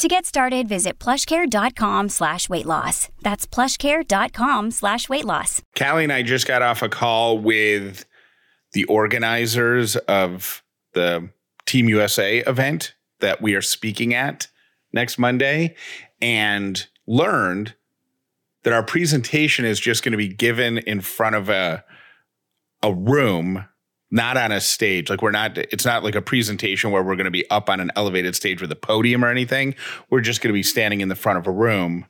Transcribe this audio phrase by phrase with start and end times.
[0.00, 3.10] To get started, visit plushcare.com slash weight loss.
[3.20, 5.60] That's plushcare.com slash weight loss.
[5.76, 8.06] Callie and I just got off a call with
[8.72, 10.62] the organizers of
[10.94, 11.28] the
[11.66, 14.48] Team USA event that we are speaking at
[14.90, 15.76] next Monday
[16.22, 17.74] and learned
[18.62, 21.84] that our presentation is just going to be given in front of a
[22.82, 23.66] a room
[24.10, 25.08] not on a stage.
[25.08, 27.80] Like we're not it's not like a presentation where we're going to be up on
[27.80, 29.74] an elevated stage with a podium or anything.
[30.10, 32.06] We're just going to be standing in the front of a room.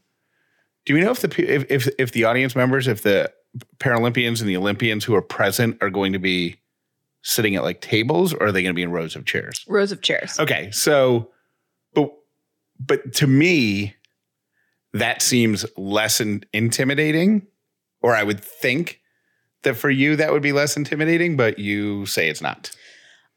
[0.86, 3.32] Do we know if the if if, if the audience members if the
[3.78, 6.60] paralympians and the olympians who are present are going to be
[7.23, 9.65] sitting at like tables or are they going to be in rows of chairs?
[9.68, 10.38] Rows of chairs.
[10.38, 11.30] Okay, so
[11.95, 12.10] but
[12.78, 13.95] but to me
[14.93, 17.46] that seems less in, intimidating
[18.02, 18.99] or I would think
[19.62, 22.70] that for you that would be less intimidating, but you say it's not.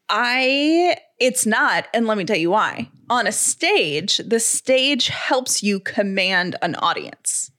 [0.08, 2.90] I it's not, and let me tell you why.
[3.08, 7.50] On a stage, the stage helps you command an audience.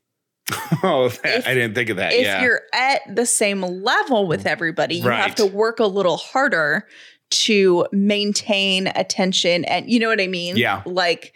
[0.83, 2.13] oh, that, If- I didn't think of that.
[2.13, 2.43] if yeah.
[2.43, 6.87] you're at the same level with everybody, you have to work a little harder
[7.31, 10.57] to maintain attention and you know what I mean?
[10.57, 10.83] Yeah.
[10.85, 11.33] Like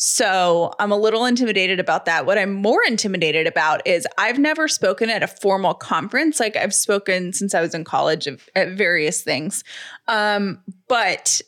[0.00, 2.24] so I'm a little intimidated about that.
[2.24, 6.38] What I'm more intimidated about is I've never spoken at a formal conference.
[6.38, 9.64] Like I've spoken since I was in college of, at various things.
[10.06, 11.42] Um, but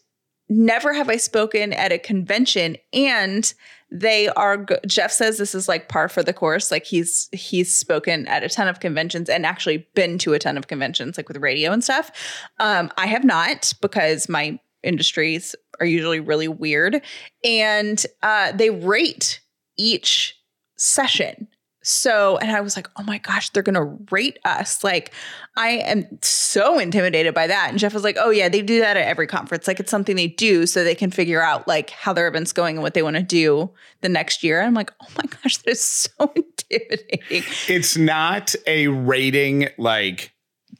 [0.48, 3.54] never have I spoken at a convention and
[3.92, 8.26] they are Jeff says this is like par for the course like he's he's spoken
[8.26, 11.36] at a ton of conventions and actually been to a ton of conventions like with
[11.38, 12.10] radio and stuff
[12.58, 17.00] um I have not because my industries are usually really weird
[17.44, 19.40] and uh they rate
[19.78, 20.36] each
[20.76, 21.48] session
[21.82, 25.12] so and I was like oh my gosh they're going to rate us like
[25.56, 27.68] I am so intimidated by that.
[27.70, 29.66] And Jeff was like, oh, yeah, they do that at every conference.
[29.66, 32.76] Like it's something they do so they can figure out like how their event's going
[32.76, 33.68] and what they want to do
[34.00, 34.62] the next year.
[34.62, 37.42] I'm like, oh my gosh, that is so intimidating.
[37.68, 40.32] it's not a rating like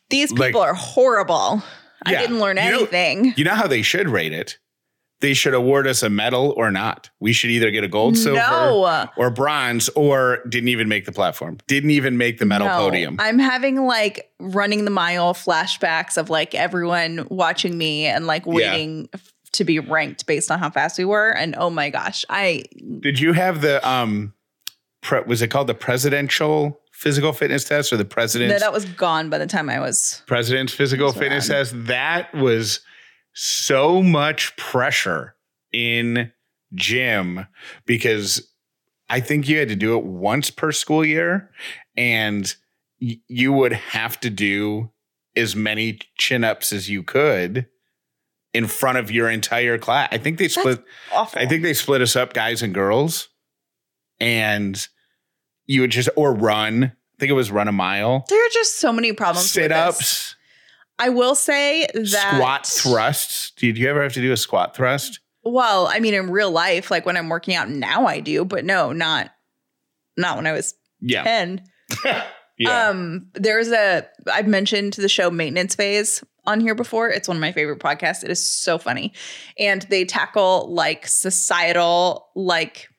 [0.08, 1.62] These Like- people are horrible.
[2.06, 3.34] I didn't learn You know- anything.
[3.36, 4.58] you know how they should rate it?
[5.20, 7.10] They should award us a medal or not.
[7.20, 9.06] We should either get a gold, silver, no.
[9.18, 11.58] or bronze, or didn't even make the platform.
[11.66, 12.78] Didn't even make the medal No.
[12.78, 13.16] podium.
[13.18, 19.10] I'm having like running the mile flashbacks of like everyone watching me and like waiting
[19.12, 21.28] f- to be ranked based on how fast we were.
[21.36, 22.62] And oh my gosh, I
[23.00, 24.32] Did you have the um
[25.02, 29.30] pre- was it called the presidential physical fitness test or the no, that was gone
[29.30, 31.56] by the time I was president's physical That's fitness rad.
[31.56, 31.86] test?
[31.86, 32.80] That was
[33.32, 35.34] so much pressure
[35.72, 36.30] in
[36.74, 37.46] gym
[37.86, 38.52] because
[39.08, 41.50] I think you had to do it once per school year
[41.96, 42.54] and
[43.00, 44.90] y- you would have to do
[45.34, 47.66] as many chin-ups as you could
[48.52, 50.10] in front of your entire class.
[50.12, 50.84] I think they split
[51.14, 51.40] awful.
[51.40, 53.28] I think they split us up, guys and girls,
[54.20, 54.86] and
[55.70, 56.84] you would just or run.
[56.84, 59.50] I think it was run a mile, There are just so many problems.
[59.50, 60.34] Sit ups.
[60.98, 63.52] I will say that squat thrusts.
[63.52, 65.20] Did you ever have to do a squat thrust?
[65.44, 68.64] Well, I mean, in real life, like when I'm working out now, I do, but
[68.64, 69.30] no, not
[70.16, 71.62] not when I was Yeah, ten.
[72.58, 72.88] yeah.
[72.88, 77.10] Um, there's a I've mentioned the show Maintenance Phase on here before.
[77.10, 78.24] It's one of my favorite podcasts.
[78.24, 79.12] It is so funny,
[79.58, 82.89] and they tackle like societal like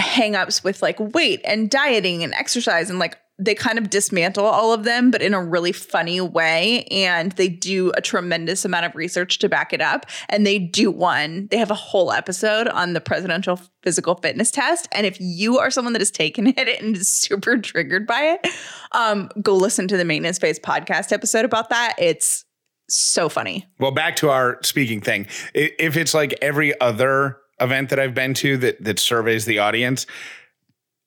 [0.00, 4.72] hangups with like weight and dieting and exercise and like they kind of dismantle all
[4.72, 6.84] of them but in a really funny way.
[6.84, 10.06] And they do a tremendous amount of research to back it up.
[10.28, 14.88] And they do one they have a whole episode on the presidential physical fitness test.
[14.92, 18.52] And if you are someone that has taken it and is super triggered by it
[18.92, 21.94] um go listen to the maintenance phase podcast episode about that.
[21.98, 22.44] It's
[22.88, 23.66] so funny.
[23.78, 25.26] Well, back to our speaking thing.
[25.54, 30.06] If it's like every other event that I've been to that that surveys the audience,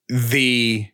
[0.10, 0.88] the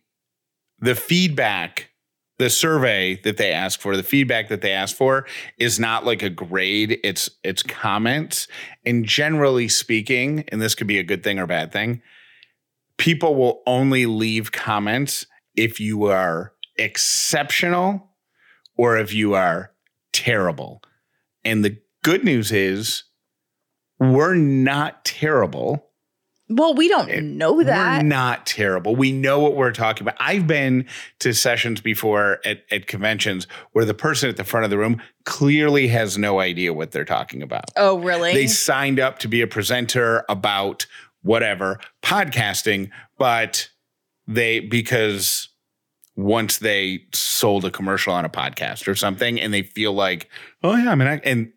[0.80, 1.90] the feedback
[2.38, 5.24] the survey that they ask for the feedback that they ask for
[5.56, 8.48] is not like a grade it's it's comments.
[8.84, 12.02] And generally speaking and this could be a good thing or bad thing
[12.96, 18.10] people will only leave comments if you are exceptional
[18.76, 19.72] or if you are
[20.12, 20.82] terrible.
[21.44, 23.04] And the good news is
[23.98, 25.88] we're not terrible
[26.48, 28.02] Well, we don't know that.
[28.02, 28.94] We're not terrible.
[28.94, 30.16] We know what we're talking about.
[30.20, 30.86] I've been
[31.20, 35.00] to sessions before at, at conventions where the person at the front of the room
[35.24, 37.70] clearly has no idea what they're talking about.
[37.76, 38.34] oh, really?
[38.34, 40.86] They signed up to be a presenter about
[41.22, 43.70] whatever podcasting, but
[44.26, 45.48] they because
[46.14, 50.28] once they sold a commercial on a podcast or something and they feel like,
[50.62, 51.52] oh yeah, I mean, I, and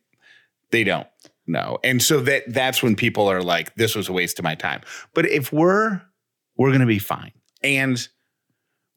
[0.71, 1.07] they don't
[1.47, 1.79] know.
[1.83, 4.81] And so that that's when people are like, this was a waste of my time.
[5.13, 6.01] But if we're
[6.57, 7.31] we're gonna be fine,
[7.63, 8.07] and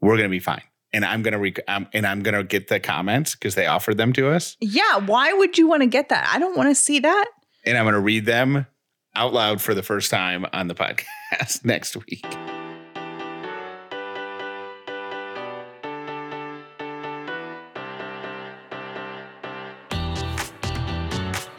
[0.00, 0.62] we're gonna be fine,
[0.93, 4.12] and I'm gonna rec- um, and I'm gonna get the comments because they offered them
[4.14, 4.99] to us, yeah.
[4.99, 6.31] Why would you want to get that?
[6.35, 7.26] I don't want to see that.
[7.67, 8.67] and I'm gonna read them
[9.14, 12.25] out loud for the first time on the podcast next week.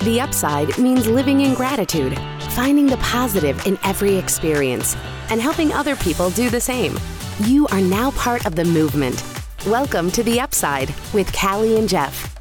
[0.04, 2.18] The upside means living in gratitude,
[2.56, 4.96] finding the positive in every experience,
[5.30, 6.98] and helping other people do the same.
[7.42, 9.24] You are now part of the movement.
[9.68, 12.36] Welcome to The Upside with Callie and Jeff.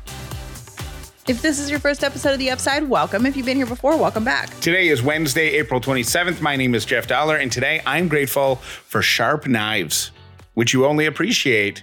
[1.28, 3.26] If this is your first episode of The Upside, welcome.
[3.26, 4.58] If you've been here before, welcome back.
[4.60, 6.40] Today is Wednesday, April 27th.
[6.40, 10.12] My name is Jeff Dollar, and today I'm grateful for sharp knives,
[10.54, 11.82] which you only appreciate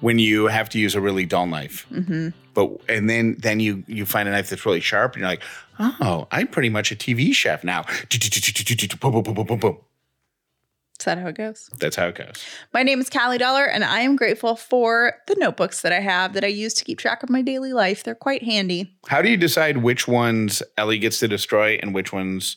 [0.00, 1.86] when you have to use a really dull knife.
[2.54, 5.42] But and then then you you find a knife that's really sharp, and you're like,
[5.78, 7.84] oh, I'm pretty much a TV chef now.
[10.98, 11.68] Is that how it goes?
[11.78, 12.42] That's how it goes.
[12.72, 16.32] My name is Callie Dollar, and I am grateful for the notebooks that I have
[16.32, 18.02] that I use to keep track of my daily life.
[18.02, 18.96] They're quite handy.
[19.06, 22.56] How do you decide which ones Ellie gets to destroy and which ones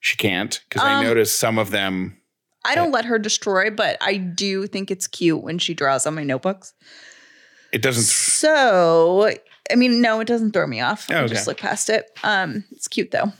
[0.00, 0.60] she can't?
[0.68, 2.18] Because I Um, noticed some of them.
[2.64, 6.14] I don't let her destroy, but I do think it's cute when she draws on
[6.14, 6.74] my notebooks.
[7.72, 8.04] It doesn't.
[8.04, 9.30] So,
[9.70, 11.10] I mean, no, it doesn't throw me off.
[11.10, 11.34] I Okay.
[11.34, 12.10] just look past it.
[12.22, 13.32] Um, it's cute though.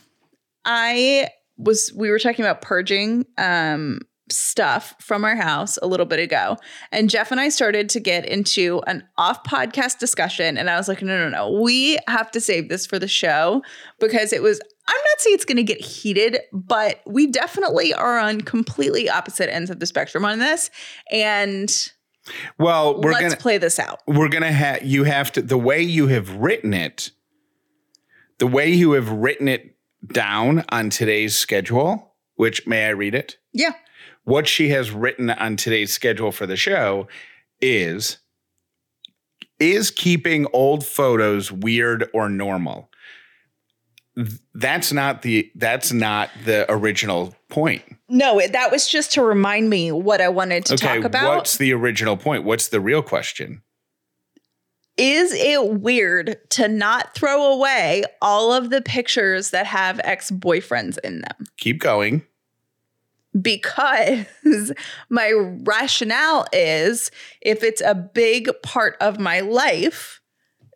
[0.65, 1.29] I
[1.59, 6.57] was we were talking about purging um stuff from our house a little bit ago.
[6.91, 10.57] And Jeff and I started to get into an off podcast discussion.
[10.57, 13.63] And I was like, no, no, no, we have to save this for the show
[14.01, 14.59] because it was,
[14.89, 19.53] I'm not saying it's going to get heated, but we definitely are on completely opposite
[19.53, 20.71] ends of the spectrum on this.
[21.11, 21.71] And
[22.59, 24.01] Well, we're let's gonna play this out.
[24.07, 27.11] we're gonna have you have to the way you have written it
[28.39, 29.77] the way you have written it
[30.13, 33.73] down on today's schedule which may i read it Yeah.
[34.25, 37.07] what she has written on today's schedule for the show
[37.61, 38.19] is
[39.61, 42.91] is keeping old photos weird or normal
[44.55, 49.91] that's not the that's not the original point No, that was just to remind me
[49.93, 51.37] what I wanted to okay talk about.
[51.37, 53.63] what's the original point what's the real question
[54.99, 60.99] Is it weird to not throw away all of the pictures that have ex boyfriends
[61.03, 61.47] in them?
[61.57, 62.23] keep going
[63.41, 64.27] Because
[65.09, 65.33] my
[65.65, 67.11] rationale is
[67.41, 70.21] if it's a big part of my life,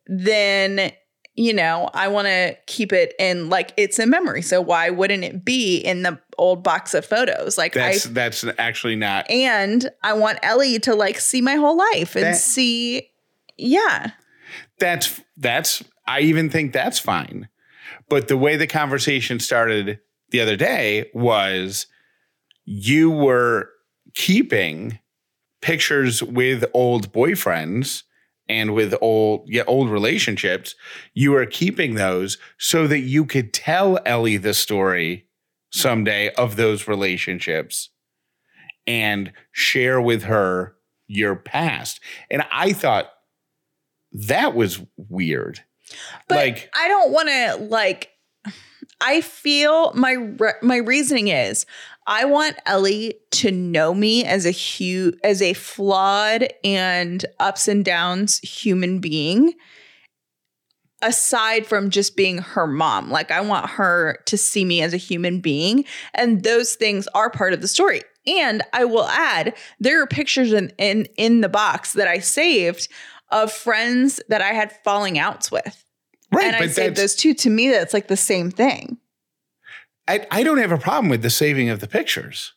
[0.06, 0.92] then,
[1.36, 4.40] you know, I want to keep it in like it's a memory.
[4.40, 7.58] So why wouldn't it be in the old box of photos?
[7.58, 11.76] Like that's I that's actually not and I want Ellie to like see my whole
[11.76, 13.10] life and That- see,
[13.58, 14.12] yeah.
[14.78, 17.48] that's that's I even think that's fine.
[18.08, 19.98] But the way the conversation started
[20.30, 21.86] the other day was
[22.64, 23.70] you were
[24.14, 24.98] keeping
[25.60, 28.04] pictures with old boyfriends
[28.48, 30.74] and with old yeah, old relationships.
[31.14, 35.26] You are keeping those so that you could tell Ellie the story
[35.72, 37.90] someday of those relationships
[38.86, 40.76] and share with her
[41.08, 42.00] your past.
[42.30, 43.10] And I thought
[44.12, 45.60] that was weird.
[46.28, 48.10] But like I don't want to like.
[48.98, 51.66] I feel my re- my reasoning is
[52.06, 57.84] I want Ellie to know me as a hu- as a flawed and ups and
[57.84, 59.54] downs human being.
[61.02, 64.98] Aside from just being her mom, like I want her to see me as a
[64.98, 65.84] human being,
[66.14, 68.02] and those things are part of the story.
[68.26, 72.88] And I will add, there are pictures in in, in the box that I saved
[73.30, 75.84] of friends that I had falling outs with
[76.32, 77.34] right, and I saved those two.
[77.34, 78.98] To me, that's like the same thing.
[80.08, 82.52] I, I don't have a problem with the saving of the pictures.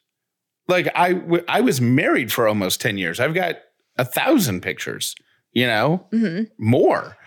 [0.68, 3.20] Like I w- I was married for almost 10 years.
[3.20, 3.56] I've got
[3.98, 5.15] a thousand pictures,
[5.51, 7.18] you know, hmm more.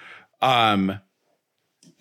[0.41, 1.01] Um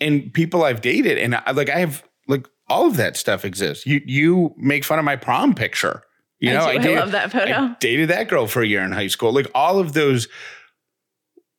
[0.00, 3.86] and people I've dated and I, like I have like all of that stuff exists.
[3.86, 6.02] You you make fun of my prom picture.
[6.38, 6.78] You know, I, do.
[6.78, 7.52] I dated- love that photo.
[7.52, 9.32] I dated that girl for a year in high school.
[9.32, 10.28] Like all of those.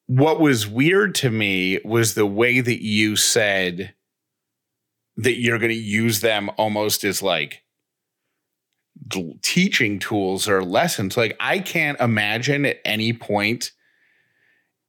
[0.07, 3.93] What was weird to me was the way that you said
[5.17, 7.63] that you're going to use them almost as like
[9.41, 11.17] teaching tools or lessons.
[11.17, 13.71] Like I can't imagine at any point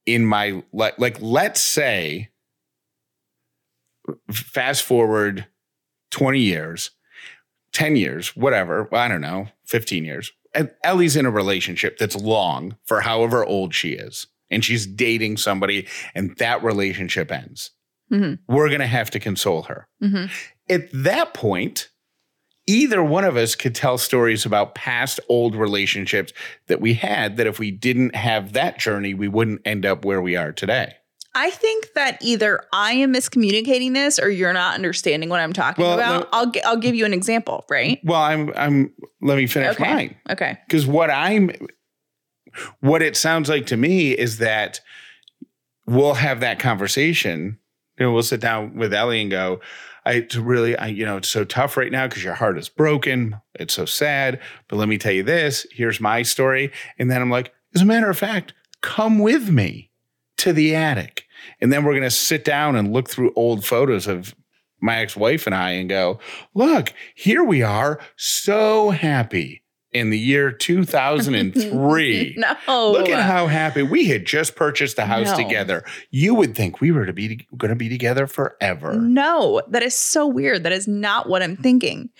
[0.06, 2.30] in my like like let's say
[4.30, 5.46] fast forward
[6.10, 6.90] 20 years,
[7.72, 10.30] 10 years, whatever, I don't know, 15 years.
[10.54, 15.38] And Ellie's in a relationship that's long for however old she is, and she's dating
[15.38, 17.72] somebody, and that relationship ends.
[18.14, 18.38] Mhm.
[18.48, 19.88] We're going to have to console her.
[20.02, 20.30] Mhm.
[20.70, 21.88] At that point,
[22.66, 26.32] either one of us could tell stories about past old relationships
[26.68, 30.22] that we had that if we didn't have that journey, we wouldn't end up where
[30.22, 30.94] we are today.
[31.36, 35.84] I think that either I am miscommunicating this or you're not understanding what I'm talking
[35.84, 36.22] Well, about.
[36.22, 37.98] no- I'll gi- I'll give you an example, right?
[38.04, 39.82] Well, I'm I'm let me finish Okay.
[39.92, 40.16] mine.
[40.30, 40.56] Okay.
[40.68, 41.50] because what I'm
[42.78, 44.80] what it sounds like to me is that
[45.86, 47.58] we'll have that conversation.
[47.98, 49.60] You know, we'll sit down with Ellie and go,
[50.04, 52.68] I it's really, I, you know, it's so tough right now because your heart is
[52.68, 53.40] broken.
[53.54, 54.40] It's so sad.
[54.68, 55.66] But let me tell you this.
[55.72, 56.72] Here's my story.
[56.98, 59.90] And then I'm like, as a matter of fact, come with me
[60.38, 61.24] to the attic.
[61.60, 64.34] And then we're going to sit down and look through old photos of
[64.80, 66.18] my ex-wife and I and go,
[66.54, 69.63] look, here we are, so happy
[69.94, 72.36] in the year 2003.
[72.66, 72.90] No.
[72.92, 75.36] Look at how happy we had just purchased the house No.
[75.36, 75.84] together.
[76.10, 78.94] You would think we were to be going to be together forever.
[78.94, 80.64] No, that is so weird.
[80.64, 82.10] That is not what I'm thinking.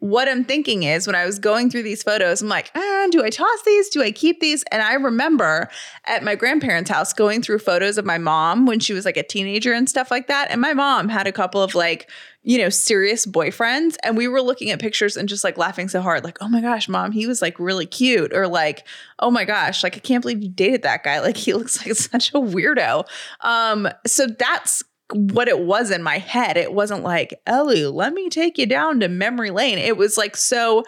[0.00, 3.22] What I'm thinking is when I was going through these photos, I'm like, ah, do
[3.22, 3.90] I toss these?
[3.90, 4.64] Do I keep these?
[4.72, 5.68] And I remember
[6.06, 9.22] at my grandparents' house going through photos of my mom when she was like a
[9.22, 10.50] teenager and stuff like that.
[10.50, 12.10] And my mom had a couple of like,
[12.42, 13.96] you know, serious boyfriends.
[14.02, 16.62] And we were looking at pictures and just like laughing so hard, like, oh my
[16.62, 18.32] gosh, mom, he was like really cute.
[18.32, 18.86] Or like,
[19.18, 21.20] oh my gosh, like I can't believe you dated that guy.
[21.20, 23.06] Like he looks like such a weirdo.
[23.42, 26.56] Um, so that's what it was in my head.
[26.56, 29.78] It wasn't like, Ellie, let me take you down to memory lane.
[29.78, 30.84] It was like, so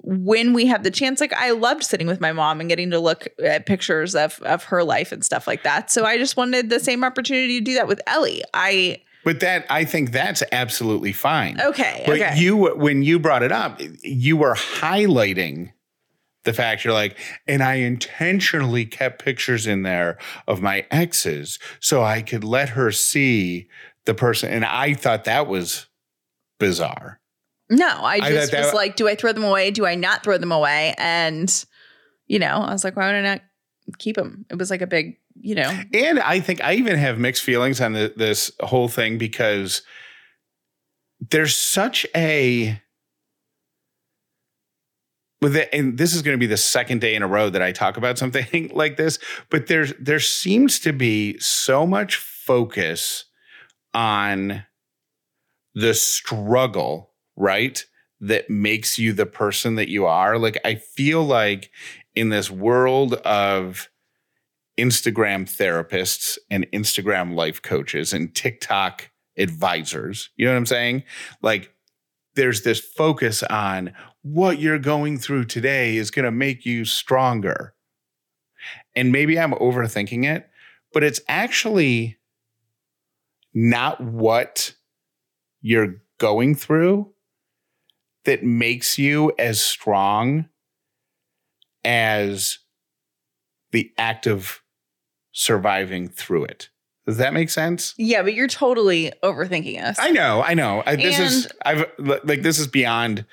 [0.00, 3.00] when we had the chance, like I loved sitting with my mom and getting to
[3.00, 5.90] look at pictures of of her life and stuff like that.
[5.90, 8.42] So I just wanted the same opportunity to do that with Ellie.
[8.54, 11.60] I But that I think that's absolutely fine.
[11.60, 12.38] okay, But okay.
[12.38, 15.72] you, when you brought it up, you were highlighting
[16.48, 22.02] the fact you're like, and I intentionally kept pictures in there of my exes so
[22.02, 23.68] I could let her see
[24.06, 24.50] the person.
[24.50, 25.86] And I thought that was
[26.58, 27.20] bizarre.
[27.68, 29.70] no, I I just that- was like, do I throw them away?
[29.70, 30.94] Do I not throw them away?
[30.96, 31.52] And
[32.26, 33.42] you know, I was like, why would I not
[33.98, 34.46] keep them?
[34.50, 37.80] It was like a big, you know, And I think I even have mixed feelings
[37.80, 39.82] on the, this whole thing because
[41.30, 42.80] there's such a
[45.40, 47.62] with it, and this is going to be the second day in a row that
[47.62, 49.18] I talk about something like this,
[49.50, 53.24] but there's there seems to be so much focus
[53.94, 54.64] on
[55.74, 57.84] the struggle, right?
[58.20, 60.38] That makes you the person that you are.
[60.38, 61.70] Like I feel like
[62.16, 63.88] in this world of
[64.76, 70.30] Instagram therapists and Instagram life coaches and TikTok advisors.
[70.36, 71.04] You know what I'm saying?
[71.42, 71.72] Like
[72.34, 73.92] there's this focus on
[74.32, 77.74] what you're going through today is going to make you stronger.
[78.94, 80.48] And maybe I'm overthinking it,
[80.92, 82.18] but it's actually
[83.54, 84.74] not what
[85.60, 87.12] you're going through
[88.24, 90.48] that makes you as strong
[91.84, 92.58] as
[93.70, 94.60] the act of
[95.32, 96.68] surviving through it.
[97.06, 97.94] Does that make sense?
[97.96, 99.96] yeah, but you're totally overthinking us.
[99.98, 100.82] I know, I know.
[100.84, 103.24] I, this is I've like this is beyond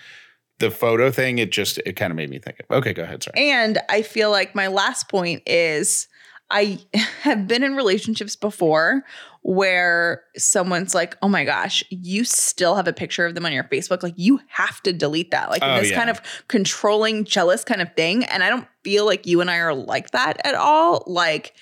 [0.60, 1.38] the photo thing.
[1.40, 2.60] It just it kind of made me think.
[2.60, 3.24] Of, okay, go ahead.
[3.24, 3.50] Sorry.
[3.50, 6.08] And I feel like my last point is
[6.50, 6.80] I
[7.22, 9.04] have been in relationships before
[9.42, 13.64] where someone's like, oh my gosh, you still have a picture of them on your
[13.66, 14.02] Facebook.
[14.02, 15.52] Like, you have to delete that.
[15.52, 15.98] Like, Oh, this yeah.
[15.98, 18.24] kind of controlling, jealous kind of thing.
[18.24, 21.04] And I don't feel like you and I are like that at all.
[21.06, 21.54] Like,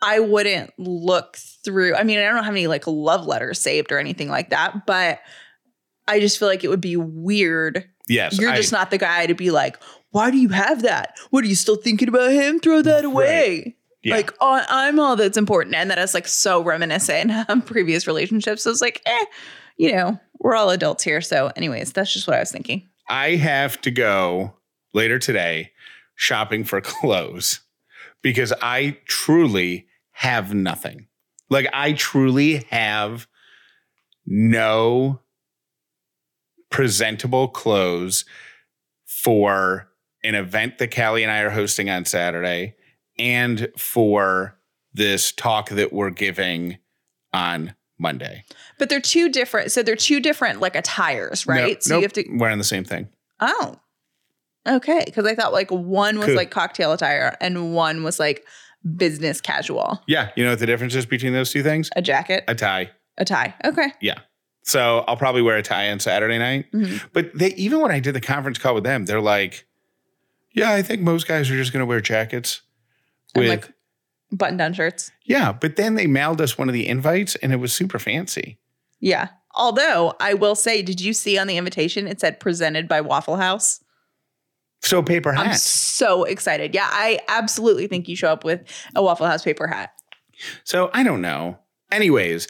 [0.00, 1.94] I wouldn't look through.
[1.94, 5.20] I mean, I don't have any like love letters saved or anything like that, but
[6.08, 9.26] I just feel like it would be weird Yes, you're I- just not the guy
[9.26, 9.78] to be like,
[10.10, 11.16] why do you have that?
[11.30, 12.58] What are you still thinking about him?
[12.60, 13.76] Throw that away.
[14.02, 14.16] Yeah.
[14.16, 15.74] Like, oh, I'm all that's important.
[15.74, 18.62] And that is like so reminiscent of previous relationships.
[18.62, 19.24] So it's like, eh,
[19.76, 21.20] you know, we're all adults here.
[21.20, 22.88] So, anyways, that's just what I was thinking.
[23.08, 24.54] I have to go
[24.94, 25.72] later today
[26.14, 27.60] shopping for clothes
[28.22, 31.08] because I truly have nothing.
[31.50, 33.26] Like I truly have
[34.24, 35.20] no
[36.70, 38.24] presentable clothes
[39.04, 39.88] for
[40.24, 42.74] an event that Callie and I are hosting on Saturday
[43.18, 44.58] and for
[44.92, 46.78] this talk that we're giving
[47.32, 48.44] on Monday.
[48.78, 49.72] But they're two different.
[49.72, 51.68] So they're two different like attires, right?
[51.68, 53.08] Nope, so nope, you have to, wearing the same thing.
[53.40, 53.76] oh,
[54.68, 58.44] Okay, because I thought like one was like cocktail attire and one was like
[58.96, 60.02] business casual.
[60.08, 60.30] Yeah.
[60.34, 61.88] You know what the difference is between those two things?
[61.94, 62.90] A jacket, A tie.
[63.16, 63.54] a tie.
[63.64, 63.92] Okay.
[64.66, 66.70] So I'll probably wear a tie on Saturday night.
[66.72, 67.02] Mhm.
[67.12, 69.64] But they even when I did the conference call with them, they're like,
[70.52, 72.62] "Yeah, I think most guys are just going to wear jackets."
[73.36, 73.68] With like
[74.32, 75.12] button down shirts.
[75.24, 78.58] yeah, but then they mailed us one of the invites, and it was super fancy.
[78.98, 79.28] Yeah.
[79.54, 83.36] Although I will say, did you see on the invitation it said presented by Waffle
[83.36, 83.80] House?
[84.82, 85.60] So paper I'm hat.
[85.60, 86.74] so excited.
[86.74, 88.62] Yeah, I absolutely think you show up with
[88.94, 89.92] a Waffle House paper hat.
[90.64, 91.58] So I don't know.
[91.90, 92.48] Anyways,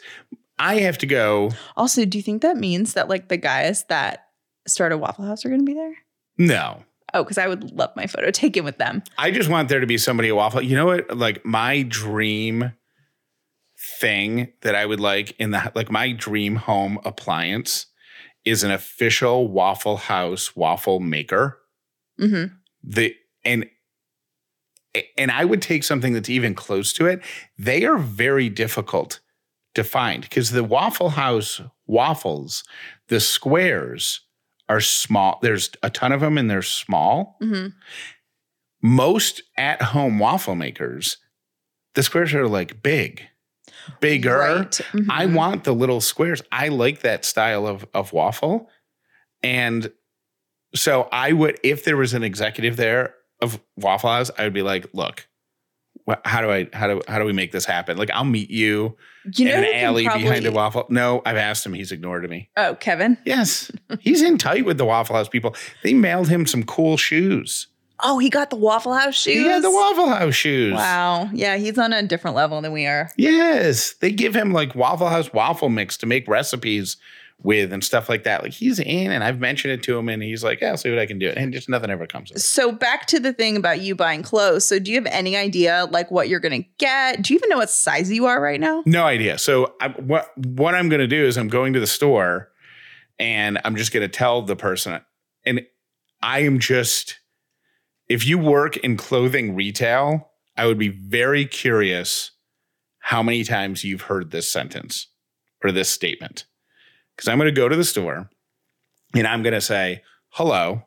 [0.59, 1.51] I have to go.
[1.75, 4.25] Also, do you think that means that like the guys that
[4.67, 5.95] started Waffle House are going to be there?
[6.37, 6.83] No,
[7.13, 9.01] Oh, because I would love my photo taken with them.
[9.17, 10.61] I just want there to be somebody at Waffle.
[10.61, 11.15] You know what?
[11.17, 12.73] Like my dream
[13.99, 17.85] thing that I would like in the like my dream home appliance
[18.43, 21.59] is an official Waffle House waffle maker.
[22.19, 22.45] hmm
[22.83, 23.67] The and
[25.17, 27.21] and I would take something that's even close to it.
[27.57, 29.19] They are very difficult
[29.77, 32.63] to find because the Waffle House waffles,
[33.07, 34.21] the squares
[34.69, 35.39] are small.
[35.41, 37.67] There's a ton of them and they're small hmm
[38.81, 41.17] most at home waffle makers,
[41.95, 43.23] the squares are like big,
[43.99, 44.37] bigger.
[44.37, 44.71] Right.
[44.93, 45.07] Mhm.
[45.09, 46.43] I want the little squares.
[46.51, 48.69] I like that style of, of waffle.
[49.41, 49.91] And
[50.75, 54.61] so I would, if there was an executive there of Waffle House, I would be
[54.61, 55.27] like, look,
[56.25, 57.97] how do I, how do, how do we make this happen?
[57.97, 58.95] Like, I'll meet you,
[59.35, 60.85] you know in an alley behind a waffle.
[60.89, 61.73] No, I've asked him.
[61.73, 62.49] He's ignored me.
[62.55, 63.17] Oh, Kevin.
[63.25, 63.71] Yes.
[63.99, 65.55] He's in tight with the Waffle House people.
[65.83, 67.67] They mailed him some cool shoes.
[68.01, 69.33] Oh, he got the Waffle House shoes.
[69.33, 70.73] He had the Waffle House shoes.
[70.73, 71.29] Wow.
[71.33, 73.09] Yeah, he's on a different level than we are.
[73.17, 76.97] Yes, they give him like Waffle House waffle mix to make recipes
[77.43, 78.43] with and stuff like that.
[78.43, 80.89] Like he's in, and I've mentioned it to him, and he's like, "Yeah, I'll see
[80.89, 82.39] what I can do." And just nothing ever comes of it.
[82.41, 84.65] So back to the thing about you buying clothes.
[84.65, 87.21] So do you have any idea like what you're going to get?
[87.21, 88.83] Do you even know what size you are right now?
[88.85, 89.37] No idea.
[89.37, 92.49] So I, what what I'm going to do is I'm going to the store,
[93.19, 94.99] and I'm just going to tell the person,
[95.45, 95.61] and
[96.21, 97.19] I am just,
[98.09, 102.31] if you work in clothing retail, I would be very curious
[102.99, 105.07] how many times you've heard this sentence
[105.63, 106.45] or this statement.
[107.17, 108.29] Because I'm going to go to the store
[109.15, 110.83] and I'm going to say, hello,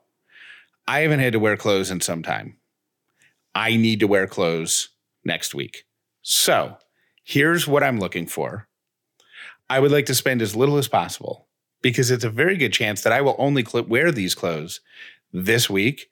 [0.86, 2.56] I haven't had to wear clothes in some time.
[3.54, 4.90] I need to wear clothes
[5.24, 5.84] next week.
[6.22, 6.76] So
[7.24, 8.68] here's what I'm looking for.
[9.68, 11.48] I would like to spend as little as possible
[11.82, 14.80] because it's a very good chance that I will only cl- wear these clothes
[15.32, 16.08] this week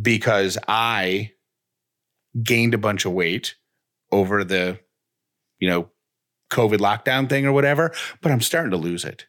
[0.00, 1.32] because I
[2.42, 3.54] gained a bunch of weight
[4.10, 4.80] over the,
[5.58, 5.90] you know,
[6.50, 9.26] COVID lockdown thing or whatever, but I'm starting to lose it.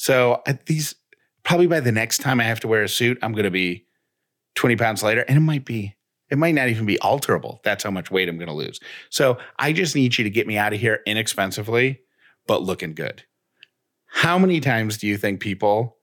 [0.00, 0.94] So at these,
[1.42, 3.84] probably by the next time I have to wear a suit, I'm going to be
[4.54, 5.94] 20 pounds lighter and it might be,
[6.30, 7.62] it might not even be alterable.
[7.64, 8.80] That's how much weight I'm going to lose.
[9.10, 12.00] So I just need you to get me out of here inexpensively,
[12.46, 13.24] but looking good.
[14.06, 15.98] How many times do you think people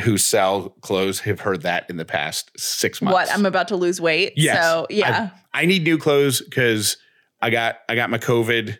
[0.00, 3.14] who sell clothes have heard that in the past six months?
[3.14, 3.32] What?
[3.32, 4.32] I'm about to lose weight.
[4.34, 4.60] Yes.
[4.60, 5.30] So yeah.
[5.54, 6.96] I need new clothes because
[7.40, 8.76] I got I got my COVID,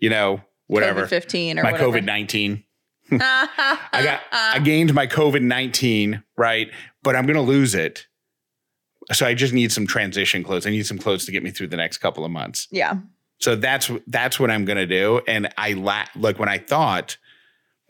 [0.00, 1.06] you know, whatever.
[1.06, 1.72] COVID 15 or my.
[1.74, 2.64] COVID nineteen.
[3.20, 6.70] I got I gained my COVID nineteen, right?
[7.02, 8.06] But I'm gonna lose it.
[9.12, 10.66] So I just need some transition clothes.
[10.66, 12.68] I need some clothes to get me through the next couple of months.
[12.70, 12.94] yeah.
[13.40, 15.20] So that's that's what I'm gonna do.
[15.26, 17.18] And I la- like when I thought,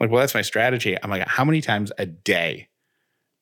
[0.01, 0.97] like, well, that's my strategy.
[1.01, 2.69] I'm like, how many times a day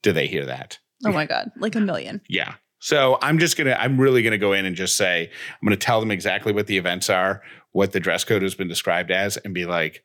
[0.03, 0.79] do they hear that?
[1.07, 1.51] Oh my God.
[1.57, 2.21] Like a million.
[2.29, 2.55] Yeah.
[2.81, 6.01] So I'm just gonna, I'm really gonna go in and just say, I'm gonna tell
[6.01, 7.41] them exactly what the events are,
[7.71, 10.03] what the dress code has been described as, and be like,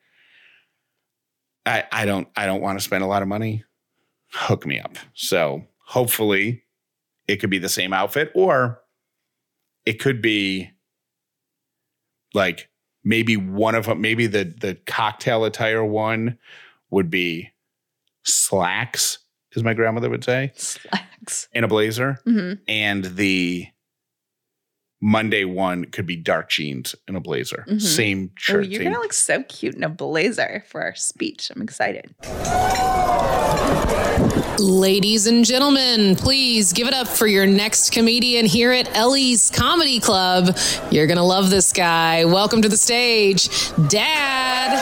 [1.67, 3.63] I, I don't, I don't want to spend a lot of money.
[4.31, 4.97] Hook me up.
[5.13, 6.63] So hopefully
[7.27, 8.81] it could be the same outfit, or
[9.85, 10.71] it could be
[12.33, 12.69] like
[13.03, 16.37] maybe one of them, maybe the the cocktail attire one
[16.89, 17.49] would be
[18.23, 19.19] slacks,
[19.55, 21.47] as my grandmother would say, Slacks.
[21.53, 23.67] and a blazer hmm and the
[25.01, 27.65] Monday one could be dark jeans and a blazer.
[27.69, 27.81] Mhm.
[27.81, 28.65] Same Oh, shirt.
[28.65, 31.51] you're same- going to look so cute in a blazer for our speech.
[31.55, 32.09] I'm excited.
[34.59, 39.99] Ladies and gentlemen, please give it up for your next comedian here at Ellie's Comedy
[39.99, 40.57] Club.
[40.89, 42.25] You're going to love this guy.
[42.25, 43.49] Welcome to the stage,
[43.89, 44.73] Dad.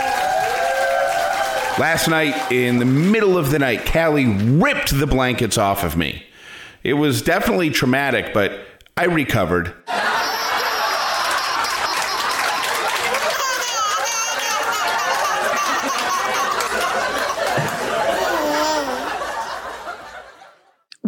[1.78, 6.24] Last night, in the middle of the night, Callie ripped the blankets off of me.
[6.86, 8.58] It was definitely traumatic, but
[8.98, 9.74] I recovered.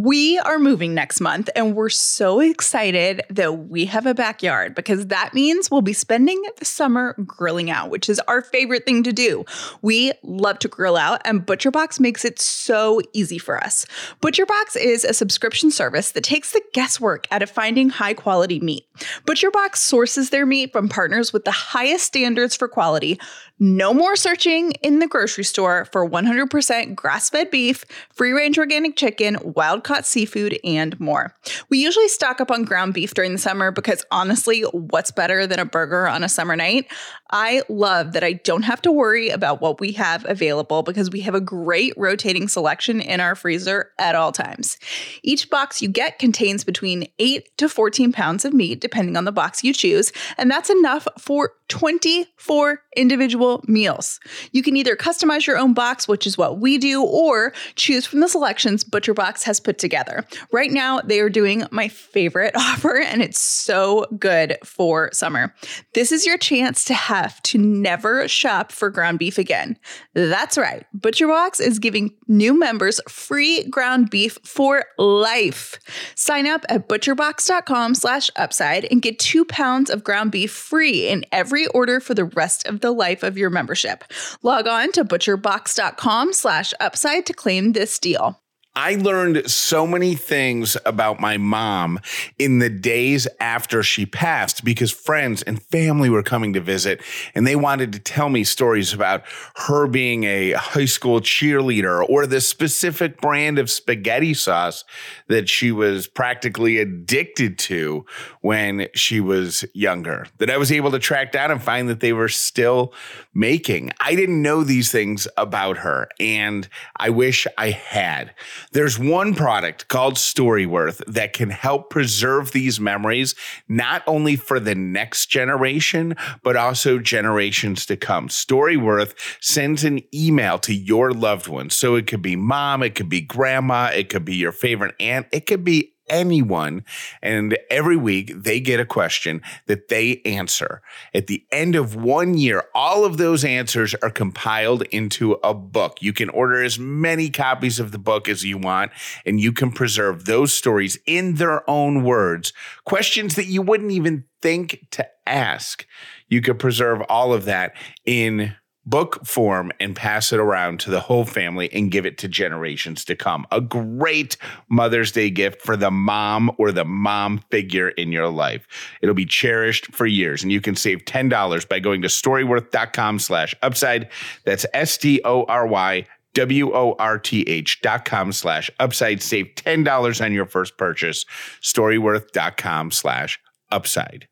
[0.07, 5.07] We are moving next month, and we're so excited that we have a backyard because
[5.07, 9.11] that means we'll be spending the summer grilling out, which is our favorite thing to
[9.11, 9.43] do.
[9.81, 13.85] We love to grill out, and ButcherBox makes it so easy for us.
[14.21, 18.85] ButcherBox is a subscription service that takes the guesswork out of finding high quality meat.
[19.25, 23.19] ButcherBox sources their meat from partners with the highest standards for quality.
[23.59, 28.95] No more searching in the grocery store for 100% grass fed beef, free range organic
[28.95, 31.33] chicken, wild caught seafood, and more.
[31.67, 35.57] We usually stock up on ground beef during the summer because honestly, what's better than
[35.57, 36.85] a burger on a summer night?
[37.31, 41.21] I love that I don't have to worry about what we have available because we
[41.21, 44.77] have a great rotating selection in our freezer at all times.
[45.23, 49.31] Each box you get contains between 8 to 14 pounds of meat, depending on the
[49.31, 54.19] box you choose, and that's enough for 24 individual meals.
[54.51, 58.19] You can either customize your own box, which is what we do, or choose from
[58.19, 60.25] the selections ButcherBox has put together.
[60.51, 65.53] Right now, they are doing my favorite offer, and it's so good for summer.
[65.93, 69.77] This is your chance to have to never shop for ground beef again.
[70.13, 70.85] That's right.
[70.97, 75.79] ButcherBox is giving new members free ground beef for life.
[76.15, 81.25] Sign up at butcherbox.com slash upside and get two pounds of ground beef free in
[81.31, 84.03] every order for the rest of the life your membership.
[84.43, 88.41] Log on to butcherbox.com slash upside to claim this deal.
[88.79, 91.99] I learned so many things about my mom
[92.37, 97.01] in the days after she passed because friends and family were coming to visit
[97.33, 99.23] and they wanted to tell me stories about
[99.55, 104.83] her being a high school cheerleader or the specific brand of spaghetti sauce
[105.27, 108.05] that she was practically addicted to
[108.41, 110.27] when she was younger.
[110.37, 112.93] That I was able to track down and find that they were still
[113.33, 113.91] making.
[113.99, 118.35] I didn't know these things about her and I wish I had.
[118.71, 123.33] There's one product called Storyworth that can help preserve these memories,
[123.67, 128.27] not only for the next generation, but also generations to come.
[128.27, 131.75] Storyworth sends an email to your loved ones.
[131.75, 135.27] So it could be mom, it could be grandma, it could be your favorite aunt,
[135.31, 136.83] it could be anyone.
[137.21, 140.81] And every week they get a question that they answer.
[141.13, 146.01] At the end of one year, all of those answers are compiled into a book.
[146.01, 148.91] You can order as many copies of the book as you want,
[149.25, 152.53] and you can preserve those stories in their own words,
[152.85, 155.85] questions that you wouldn't even think to ask.
[156.29, 157.73] You could preserve all of that
[158.05, 158.55] in
[158.87, 163.05] book form and pass it around to the whole family and give it to generations
[163.05, 163.45] to come.
[163.51, 164.37] A great
[164.69, 168.65] Mother's Day gift for the mom or the mom figure in your life.
[169.01, 173.53] It'll be cherished for years and you can save $10 by going to storyworth.com slash
[173.61, 174.09] upside.
[174.45, 179.23] That's S-T-O-R-Y W-O-R-T-H dot com slash upside.
[179.23, 181.25] Save $10 on your first purchase.
[181.63, 183.39] Storyworth.com slash
[183.71, 184.27] upside.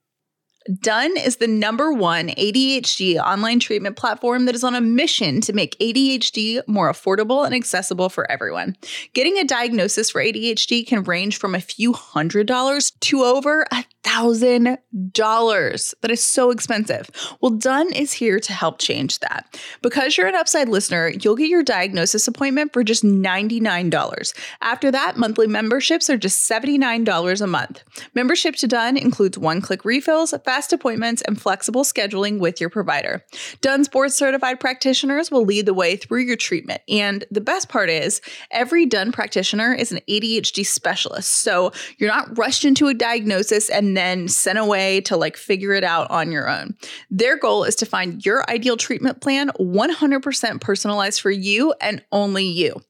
[0.81, 5.53] Done is the number one ADHD online treatment platform that is on a mission to
[5.53, 8.75] make ADHD more affordable and accessible for everyone.
[9.13, 13.85] Getting a diagnosis for ADHD can range from a few hundred dollars to over a
[14.05, 14.77] thousand
[15.11, 15.95] dollars.
[16.01, 17.09] That is so expensive.
[17.41, 19.59] Well, Done is here to help change that.
[19.81, 24.33] Because you're an Upside listener, you'll get your diagnosis appointment for just $99.
[24.61, 27.83] After that, monthly memberships are just $79 a month.
[28.13, 33.25] Membership to Done includes one click refills, fast appointments, and flexible scheduling with your provider.
[33.61, 36.81] Done's board certified practitioners will lead the way through your treatment.
[36.87, 41.31] And the best part is, every Done practitioner is an ADHD specialist.
[41.31, 45.83] So you're not rushed into a diagnosis and then sent away to like figure it
[45.83, 46.75] out on your own.
[47.09, 52.45] Their goal is to find your ideal treatment plan 100% personalized for you and only
[52.45, 52.81] you.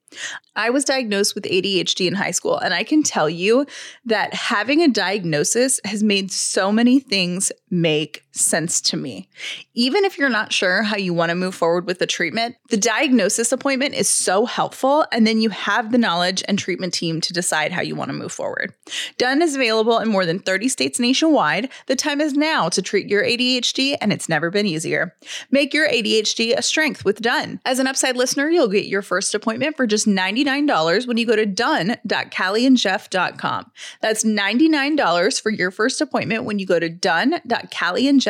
[0.56, 3.66] I was diagnosed with ADHD in high school, and I can tell you
[4.06, 9.28] that having a diagnosis has made so many things make sense to me.
[9.74, 12.78] Even if you're not sure how you want to move forward with the treatment, the
[12.78, 17.34] diagnosis appointment is so helpful, and then you have the knowledge and treatment team to
[17.34, 18.74] decide how you want to move forward.
[19.18, 21.70] Done is available in more than 30 states nationwide.
[21.88, 25.16] The time is now to treat your ADHD, and it's never been easier.
[25.52, 27.62] Make your ADHD a strength with Done.
[27.66, 31.36] As an Upside listener, you'll get your first appointment for just $99 when you go
[31.36, 33.72] to done.callieandjeff.com.
[34.02, 38.25] That's $99 for your first appointment when you go to done.callieandjeff.com.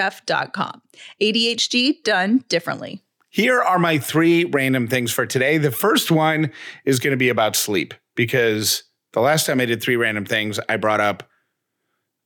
[1.22, 3.02] ADHD done differently.
[3.30, 5.58] Here are my three random things for today.
[5.58, 6.52] The first one
[6.86, 10.60] is going to be about sleep because the last time I did three random things,
[10.70, 11.24] I brought up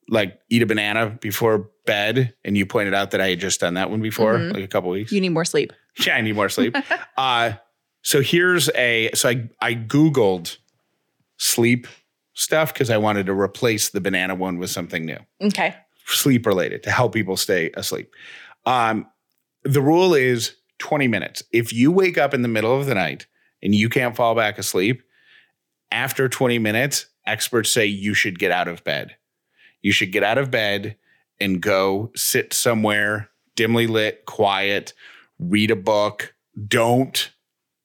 [0.07, 3.75] like eat a banana before bed, and you pointed out that I had just done
[3.75, 4.53] that one before, mm-hmm.
[4.53, 5.11] like a couple weeks.
[5.11, 5.73] You need more sleep.
[6.05, 6.77] Yeah, I need more sleep.
[7.17, 7.53] uh,
[8.03, 10.57] so here's a so I I googled
[11.35, 11.87] sleep
[12.35, 15.75] stuff because I wanted to replace the banana one with something new, Okay.
[16.15, 18.13] Sleep related to help people stay asleep.
[18.65, 19.07] Um,
[19.63, 21.43] the rule is 20 minutes.
[21.51, 23.27] If you wake up in the middle of the night
[23.61, 25.03] and you can't fall back asleep,
[25.91, 29.15] after 20 minutes, experts say you should get out of bed.
[29.81, 30.97] You should get out of bed
[31.39, 34.93] and go sit somewhere dimly lit, quiet,
[35.37, 36.33] read a book.
[36.67, 37.29] Don't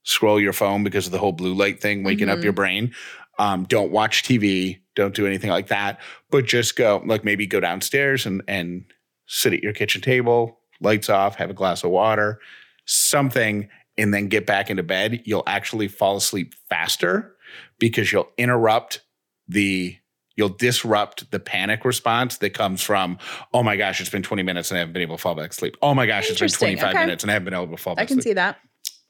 [0.05, 2.45] scroll your phone because of the whole blue light thing waking up Mhm.
[2.45, 2.95] your brain.
[3.41, 4.79] Um, don't watch TV.
[4.95, 6.01] Don't do anything like that.
[6.31, 8.85] But just go, like maybe go downstairs and and
[9.27, 12.39] sit at your kitchen table, lights off, have a glass of water,
[12.85, 15.23] something, and then get back into bed.
[15.25, 17.35] You'll actually fall asleep faster
[17.79, 19.01] because you'll interrupt
[19.49, 19.97] the
[20.37, 23.19] you'll disrupt the panic response that comes from,
[23.53, 25.51] oh my gosh, it's been 20 minutes and I haven't been able to fall back
[25.51, 25.77] to sleep.
[25.81, 26.99] Oh my gosh, it's been 25 Okay.
[27.05, 28.31] minutes and I haven't been able to fall back I can to sleep.
[28.31, 28.59] see that.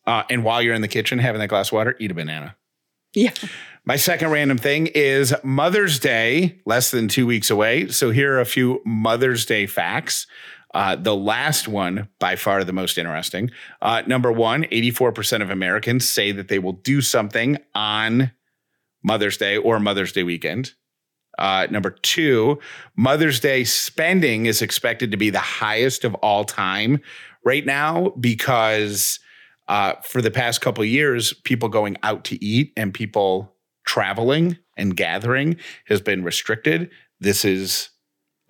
[0.07, 2.57] Uh, and while you're in the kitchen having that glass of water, eat a banana.
[3.14, 3.33] Yeah.
[3.87, 7.88] My second random thing is Mother's Day, less than two weeks away.
[7.88, 10.27] So here are a few Mother's Day facts.
[10.72, 13.50] Uh, the last one, by far the most interesting.
[13.81, 18.33] Uh, number one, 84% of Americans say that they will do something on
[19.05, 20.72] Mother's Day or Mother's Day weekend.
[21.38, 22.59] Uh, number two,
[22.96, 27.00] Mother's Day spending is expected to be the highest of all time
[27.44, 29.20] right now because
[29.68, 33.55] uh, for the past couple of years, people going out to eat and people
[33.87, 36.90] traveling and gathering has been restricted.
[37.20, 37.90] This is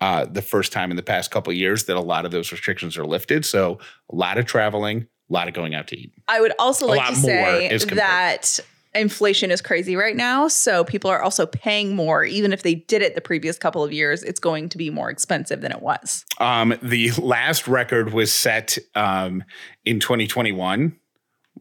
[0.01, 2.51] uh, the first time in the past couple of years that a lot of those
[2.51, 3.45] restrictions are lifted.
[3.45, 3.79] So
[4.11, 6.11] a lot of traveling, a lot of going out to eat.
[6.27, 8.59] I would also A like to say that
[8.93, 10.47] inflation is crazy right now.
[10.47, 12.23] So people are also paying more.
[12.23, 15.09] Even if they did it the previous couple of years, it's going to be more
[15.09, 16.25] expensive than it was.
[16.39, 19.43] Um, the last record was set um,
[19.83, 20.97] in 2021.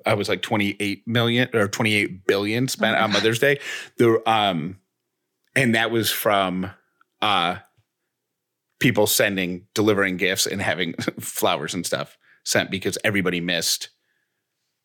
[0.06, 3.58] I was like 28 million or 28 billion spent Oh on Mother's Day.
[3.98, 4.78] The um,
[5.56, 6.70] and that was from
[7.22, 7.56] uh,
[8.80, 13.88] people sending, delivering gifts and having flowers and stuff sent because everybody missed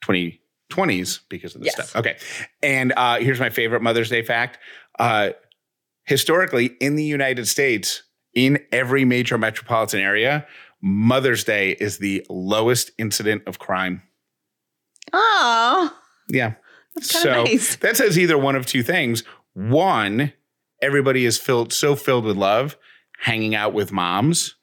[0.06, 1.90] 2020s because of this Yes.
[1.90, 2.00] stuff.
[2.00, 2.18] Okay,
[2.64, 4.58] and uh, here's my favorite Mother's Day fact.
[4.98, 5.32] Uh,
[6.06, 8.04] historically, in the United States,
[8.34, 10.46] in every major metropolitan area,
[10.82, 14.02] Mother's Day is the lowest incident of crime.
[15.14, 15.96] Oh,
[16.30, 16.54] Yeah.
[16.96, 17.76] that's kind So of nice.
[17.78, 19.24] that says either one of two things.
[19.54, 20.34] One,
[20.82, 22.78] everybody is filled so filled with love,
[23.20, 24.56] hanging out with moms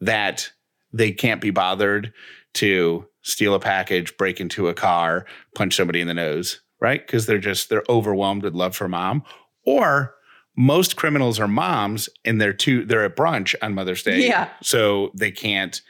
[0.00, 0.52] that
[0.92, 2.12] they can't be bothered
[2.54, 7.04] to steal a package, break into a car, punch somebody in the nose, right?
[7.06, 9.22] Because they're just they're overwhelmed with love for mom.
[9.64, 10.14] Or
[10.56, 14.26] most criminals are moms and they're too they're at brunch on Mother's Day.
[14.26, 14.48] Yeah.
[14.62, 15.80] So they can't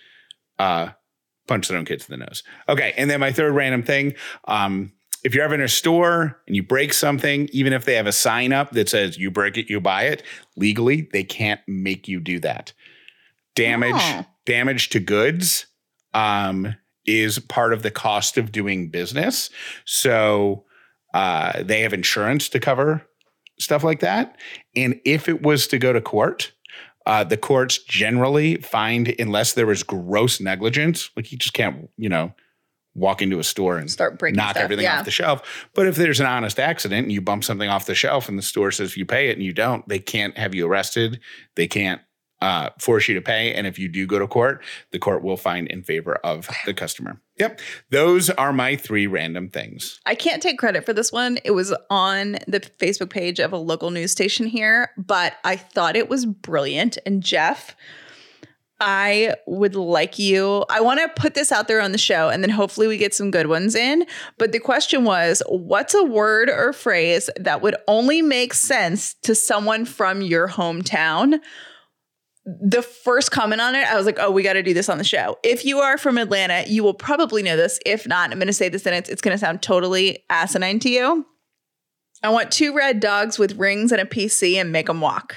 [0.59, 0.90] uh
[1.46, 2.42] punch their own kids in the nose.
[2.68, 2.94] Okay.
[2.96, 4.14] And then my third random thing.
[4.46, 4.92] Um,
[5.24, 8.12] if you're ever in a store and you break something, even if they have a
[8.12, 10.22] sign up that says you break it, you buy it,
[10.57, 12.72] legally, they can't make you do that.
[13.55, 14.26] Damage, Oh.
[14.46, 15.66] damage to goods
[16.14, 16.74] um,
[17.07, 19.50] is part of the cost of doing business.
[19.85, 20.64] So
[21.14, 23.07] uh, they have insurance to cover
[23.59, 24.37] stuff like that.
[24.74, 26.52] And if it was to go to court,
[27.06, 32.08] uh, the courts generally find, unless there is gross negligence, like you just can't, you
[32.08, 32.32] know,
[32.94, 34.98] walk into a store and Start breaking knock stuff, everything yeah.
[34.98, 35.68] off the shelf.
[35.74, 38.42] But if there's an honest accident and you bump something off the shelf and the
[38.42, 41.20] store says you pay it and you don't, they can't have you arrested.
[41.56, 42.02] They can't
[42.42, 43.55] uh, force you to pay.
[43.55, 46.74] And if you do go to court, the court will find in favor of the
[46.74, 47.20] customer.
[47.38, 47.61] Yep.
[47.90, 50.00] Those are my three random things.
[50.05, 51.38] I can't take credit for this one.
[51.44, 55.94] It was on the Facebook page of a local news station here, but I thought
[55.94, 56.98] it was brilliant.
[57.07, 57.76] And Jeff,
[58.81, 62.42] I would like you, I want to put this out there on the show and
[62.42, 64.05] then hopefully we get some good ones in.
[64.38, 69.37] But the question was what's a word or phrase that would only make sense to
[69.37, 71.38] someone from your hometown?
[72.44, 74.98] The first comment on it, I was like, oh, we got to do this on
[74.98, 75.38] the show.
[75.44, 77.78] If you are from Atlanta, you will probably know this.
[77.87, 79.09] If not, I'm going to say this sentence.
[79.09, 81.26] It's going to sound totally asinine to you.
[82.22, 85.37] I want two red dogs with rings and a PC and make them walk.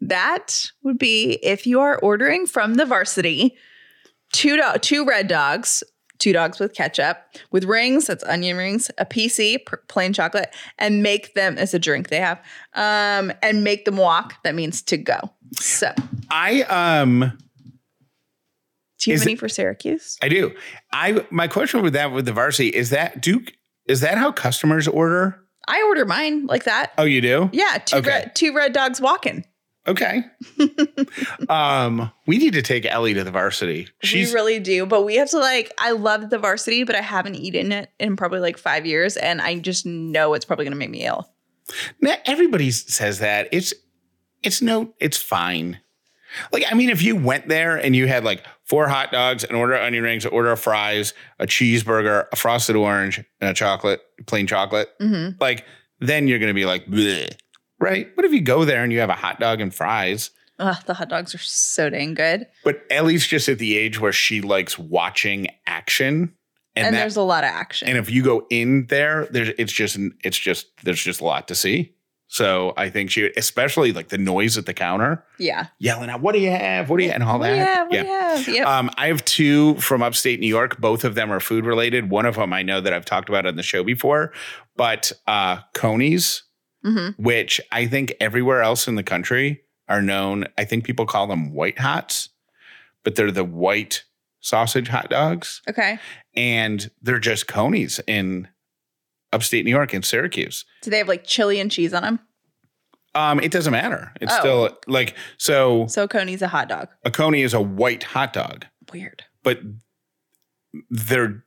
[0.00, 3.56] That would be if you are ordering from the varsity,
[4.32, 5.82] two do- two red dogs,
[6.18, 7.18] two dogs with ketchup,
[7.50, 11.78] with rings, that's onion rings, a PC, pr- plain chocolate, and make them as a
[11.78, 12.38] drink they have,
[12.74, 14.34] um, and make them walk.
[14.44, 15.30] That means to go.
[15.60, 15.92] So,
[16.30, 17.38] I um
[18.98, 20.16] do you have any it- for Syracuse?
[20.22, 20.54] I do.
[20.92, 23.52] I my question with that with the varsity is that Duke
[23.86, 25.38] is that how customers order?
[25.66, 26.92] I order mine like that.
[26.98, 27.50] Oh, you do?
[27.52, 28.08] Yeah, two Okay.
[28.08, 29.44] red, two red dogs walking.
[29.86, 30.22] Okay.
[31.48, 33.88] um, we need to take Ellie to the varsity.
[34.02, 35.72] She's we really do, but we have to like.
[35.78, 39.40] I love the varsity, but I haven't eaten it in probably like five years, and
[39.40, 41.28] I just know it's probably going to make me ill.
[42.00, 43.48] Now, everybody says that.
[43.50, 43.72] It's
[44.42, 45.80] it's no, it's fine.
[46.50, 49.54] Like, I mean, if you went there and you had like four hot dogs, an
[49.54, 53.54] order of onion rings, an order of fries, a cheeseburger, a frosted orange, and a
[53.54, 55.36] chocolate, plain chocolate, Mm-hmm.
[55.40, 55.64] like
[56.00, 57.30] then you're gonna be like, Bleh.
[57.78, 58.08] right?
[58.16, 60.94] But if you go there and you have a hot dog and fries, Ugh, the
[60.94, 62.46] hot dogs are so dang good.
[62.64, 66.34] but Ellie's just at the age where she likes watching action,
[66.74, 67.88] and, And, that, there's a lot of action.
[67.88, 71.46] and if you go in there, there's it's just it's just there's just a lot
[71.48, 71.92] to see.
[72.32, 75.66] So I think she, especially like the noise at the counter, yeah.
[75.78, 76.88] yelling out, "What do you have?
[76.88, 77.58] What do you?" and all What do that.
[77.58, 77.88] you have?
[77.88, 78.48] What do you have?
[78.48, 78.66] Yep.
[78.66, 80.80] Um, I have two from upstate New York.
[80.80, 82.08] Both of them are food related.
[82.08, 84.32] One of them I know that I've talked about on the show before,
[84.76, 86.44] but uh, Coney's,
[86.82, 87.22] mm-hmm.
[87.22, 90.46] which I think everywhere else in the country are known.
[90.56, 92.30] I think people call them white hots,
[93.04, 94.04] but they're the white
[94.40, 95.98] sausage hot dogs, Okay.
[96.34, 98.48] and they're just Coney's in
[99.32, 100.64] upstate New York in Syracuse.
[100.82, 102.20] Do they have like chili and cheese on them?
[103.14, 104.12] Um, it doesn't matter.
[104.20, 104.38] It's Oh.
[104.40, 105.86] still like so.
[105.88, 106.88] So Coney's a hot dog.
[107.04, 108.66] A Coney is a white hot dog.
[108.92, 109.24] Weird.
[109.44, 109.58] but
[110.90, 111.44] they're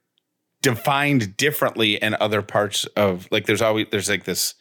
[0.62, 4.54] defined differently in other parts of like there's always there's like this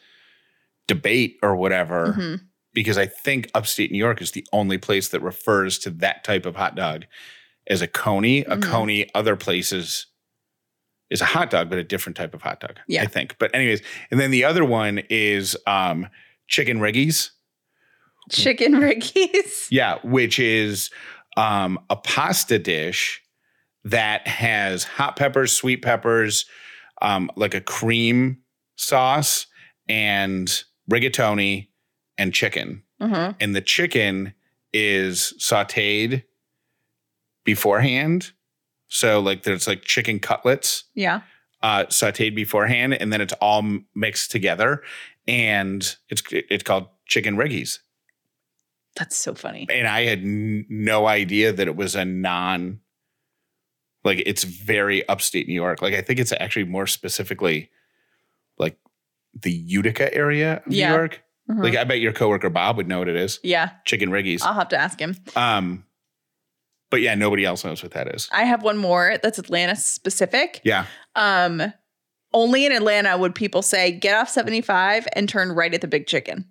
[0.86, 2.40] debate or whatever Mhm.
[2.72, 6.46] because I think upstate New York is the only place that refers to that type
[6.46, 7.06] of hot dog
[7.66, 8.40] as a coney.
[8.42, 8.62] A Mhm.
[8.62, 10.06] coney other places
[11.10, 12.78] is a hot dog, but a different type of hot dog.
[12.88, 13.02] Yeah.
[13.02, 13.36] I think.
[13.38, 16.08] But anyways, and then the other one is um
[16.48, 17.30] chicken riggies.
[18.30, 19.68] Chicken riggies.
[19.70, 20.90] Yeah, which is
[21.36, 23.22] um, a pasta dish
[23.84, 26.46] that has hot peppers, sweet peppers,
[27.02, 28.38] um, like a cream
[28.76, 29.46] sauce,
[29.88, 31.68] and rigatoni
[32.16, 32.82] and chicken.
[33.00, 33.32] Mm-hmm.
[33.40, 34.34] And the chicken
[34.72, 36.24] is sauteed
[37.44, 38.32] beforehand.
[38.94, 41.22] So, like, there's like chicken cutlets Yeah.
[41.62, 44.82] uh, sauteed beforehand, and then it's all mixed together.
[45.26, 47.78] And it's it's called chicken riggies
[48.94, 49.66] That's so funny.
[49.70, 52.80] and I had n- no idea that it was a non
[54.04, 55.80] like it's very upstate New York.
[55.82, 57.70] Like I think it's actually more specifically
[58.58, 58.76] like
[59.34, 60.90] the Utica area of Yeah.
[60.90, 61.22] New York.
[61.50, 61.62] Mhm.
[61.64, 63.40] Like I bet your coworker Bob would know what it is.
[63.42, 63.70] yeah.
[63.86, 64.42] Chicken riggies.
[64.42, 65.16] I'll have to ask him.
[65.36, 65.84] Um
[66.94, 68.28] but yeah, nobody else knows what that is.
[68.30, 70.60] I have one more that's Atlanta specific.
[70.62, 70.86] Yeah.
[71.16, 71.72] Um,
[72.32, 76.06] only in Atlanta would people say get off 75 and turn right at the big
[76.06, 76.44] chicken.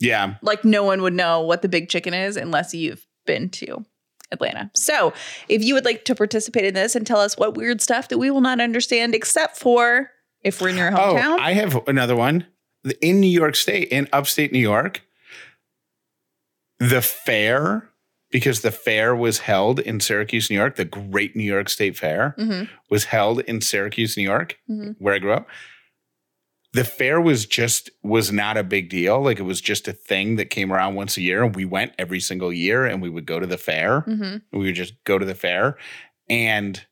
[0.00, 0.34] Yeah.
[0.42, 3.84] Like no one would know what the big chicken is unless you've been to
[4.32, 4.72] Atlanta.
[4.74, 5.12] So
[5.48, 8.18] if you would like to participate in this and tell us what weird stuff that
[8.18, 10.10] we will not understand, except for
[10.42, 11.38] if we're in your hometown.
[11.38, 12.44] Oh, I have another one.
[13.00, 15.02] In New York State, in upstate New York,
[16.80, 17.89] the fair,
[18.30, 22.34] because the fair was held in Syracuse, New York, the great New York State Fair
[22.38, 22.68] Mhm.
[22.88, 24.96] was held in Syracuse, New York, Mhm.
[24.98, 25.48] where I grew up.
[26.72, 29.20] The fair was just was not a big deal.
[29.20, 31.92] Like it was just a thing that came around once a year, and we went
[31.98, 34.02] every single year, and we would go to the fair.
[34.02, 34.42] Mhm.
[34.52, 35.76] We would just go to the fair.
[36.28, 36.86] And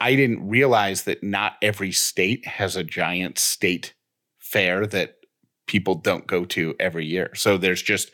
[0.00, 3.94] I didn't realize that not every state has a giant state
[4.38, 5.16] fair that
[5.66, 7.30] people don't go to every year.
[7.34, 8.10] So there's just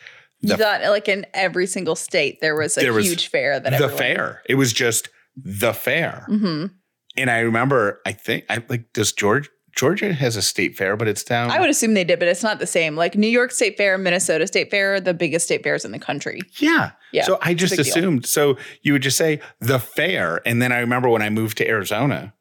[0.49, 3.79] the, thought like in every single state there was a There was huge fair that
[3.79, 4.43] the fair.
[4.49, 6.27] It was just the fair.
[6.31, 6.71] Mhm.
[7.17, 11.09] And I remember, I think, I like, does George, Georgia has a state fair, but
[11.09, 11.51] it's down.
[11.51, 12.95] I would assume they did, but it's not the same.
[12.97, 15.99] Like New York State Fair, Minnesota State Fair, are the biggest state fairs in the
[15.99, 16.41] country.
[16.59, 16.93] Yeah.
[17.13, 17.93] Yeah, So I just big deal.
[17.93, 18.27] assumed.
[18.27, 20.41] So you would just say the fair.
[20.47, 22.35] And then I remember when I moved to Arizona,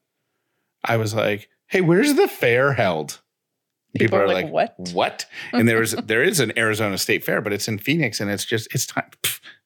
[0.83, 3.19] I was like, hey, where's the fair held?
[3.97, 5.25] People are like, "What?" What?
[5.51, 8.45] And there is there is an Arizona State Fair, but it's in Phoenix, and it's
[8.45, 9.10] just it's time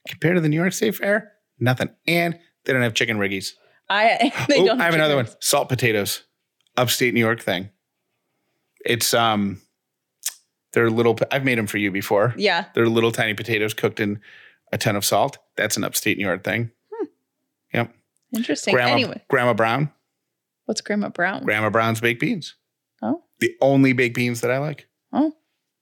[0.08, 1.90] compared to the New York State Fair, nothing.
[2.08, 3.54] And they don't have chicken riggies.
[3.90, 5.28] I they Oh, don't I have another one.
[5.40, 6.24] Salt potatoes,
[6.76, 7.70] upstate New York thing.
[8.86, 9.62] It's um,
[10.74, 11.18] they're little.
[11.32, 12.34] I've made them for you before.
[12.38, 12.66] Yeah.
[12.76, 14.20] They're little tiny potatoes cooked in
[14.74, 15.38] a ton of salt.
[15.56, 16.72] That's an upstate New York thing.
[17.74, 17.94] Yep.
[18.36, 18.74] Interesting.
[18.74, 19.92] Grandma, Anyway, Grandma Brown,
[20.66, 21.44] what's Grandma Brown?
[21.44, 22.56] Grandma Brown's baked beans.
[23.40, 24.88] The only baked beans that I like.
[25.14, 25.32] oh,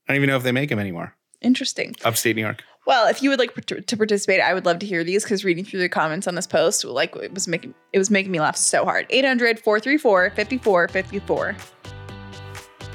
[0.07, 1.15] I don't even know if they make them anymore.
[1.41, 1.95] interesting.
[2.03, 2.63] Upstate New York.
[2.85, 5.65] Well, if you would like to participate, I would love to hear these because reading
[5.65, 8.55] through the comments on this post, like it was making it was making me laugh
[8.55, 9.09] so hard.
[9.09, 11.55] 800-434-5454.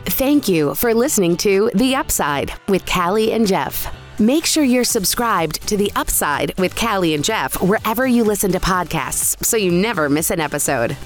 [0.06, 3.94] Thank you for listening to The Upside with Callie and Jeff.
[4.20, 8.61] Make sure you're subscribed to The Upside with Callie and Jeff wherever you listen to
[8.61, 10.96] podcasts so you never miss an episode.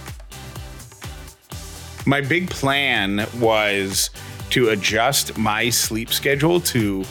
[2.07, 4.11] My big plan was
[4.51, 7.05] to adjust my sleep schedule to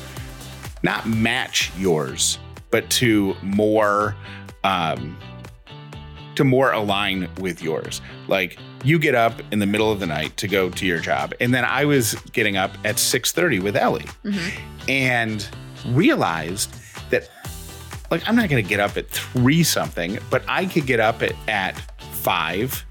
[0.84, 2.38] not match yours,
[2.72, 4.16] but to more
[4.64, 5.18] um
[6.36, 8.02] to more align with yours.
[8.28, 11.34] Like you get up in the middle of the night to go to your job,
[11.40, 14.06] and then I was getting up at 6:30 with Ellie,
[14.88, 15.48] and
[15.88, 16.74] realized
[17.10, 17.30] that
[18.12, 21.24] like I'm not going to get up at three something, but I could get up
[21.24, 21.80] at at
[22.12, 22.86] five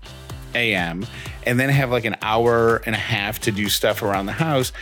[0.55, 1.07] a.m.
[1.47, 4.73] and then have like an hour and a half to do stuff around the house,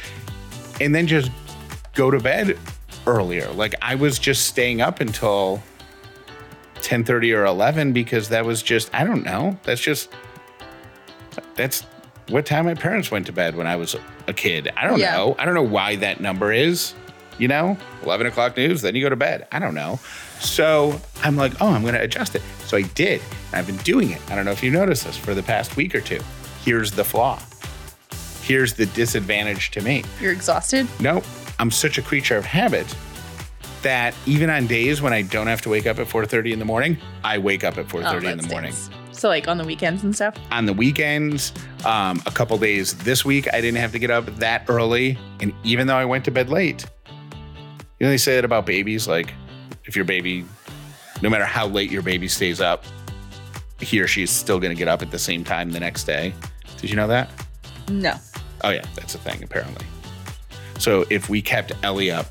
[0.81, 1.31] and then just
[1.95, 2.59] go to bed
[3.07, 3.51] earlier.
[3.53, 5.63] Like I was just staying up until
[6.77, 9.59] 10:30 or 11 because that was just I don't know.
[9.65, 10.11] That's just
[11.57, 11.83] that's
[12.29, 13.97] what time my parents went to bed when I was
[14.29, 14.71] a kid.
[14.77, 15.17] I don't Yeah.
[15.17, 15.35] know.
[15.39, 16.95] I don't know why that number is.
[17.39, 19.49] You know, 11 o'clock news, then you go to bed.
[19.51, 19.99] I don't know.
[20.41, 22.43] So I'm like, oh, I'm going to adjust it.
[22.67, 23.23] So I did.
[23.55, 24.21] I've been doing it.
[24.31, 26.21] I don't know if you noticed this for the past week or two.
[26.65, 27.39] Here's the flaw.
[28.43, 30.05] Here's the disadvantage to me.
[30.21, 30.87] You're exhausted?
[31.01, 31.25] Nope.
[31.59, 32.87] I'm such a creature of habit
[33.83, 36.65] that even on days when I don't have to wake up at 4:30 in the
[36.65, 38.73] morning, I wake up at 4:30 Oh, in the morning.
[38.73, 38.97] stinks.
[39.13, 40.35] So like on the weekends and stuff?
[40.51, 41.53] On the weekends,
[41.85, 45.53] um, a couple days this week, I didn't have to get up that early, and
[45.65, 46.85] even though I went to bed late,
[47.99, 49.33] you know they say that about babies, like
[49.85, 50.45] if your baby,
[51.23, 52.85] no matter how late your baby stays up,
[53.81, 56.05] he or she is still going to get up at the same time the next
[56.05, 56.33] day.
[56.81, 57.31] Did you know that?
[57.89, 58.15] No.
[58.63, 59.87] Oh yeah, that's a thing apparently.
[60.79, 62.27] So if we kept Ellie up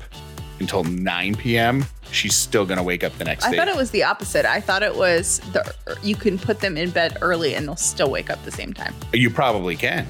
[0.58, 3.56] until 9 p.m., she's still gonna wake up the next I day.
[3.56, 4.44] I thought it was the opposite.
[4.44, 8.10] I thought it was the you can put them in bed early and they'll still
[8.10, 8.94] wake up the same time.
[9.12, 10.06] you probably can.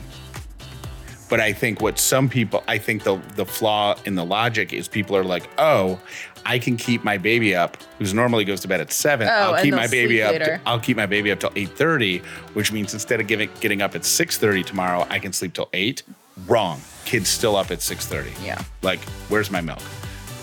[1.29, 4.89] But I think what some people, I think the the flaw in the logic is
[4.89, 6.01] people are like, oh,
[6.45, 9.29] I can keep my baby up, who's normally goes to bed at seven.
[9.29, 10.61] Oh, I'll keep my baby up.
[10.67, 12.19] I'll keep my baby up till eight thirty,
[12.55, 15.69] which means instead of giving, getting up at six thirty tomorrow, I can sleep till
[15.73, 16.03] eight.
[16.47, 16.81] Wrong.
[17.05, 18.33] Kids still up at six thirty.
[18.43, 18.63] Yeah.
[18.83, 19.81] Like, where's my milk?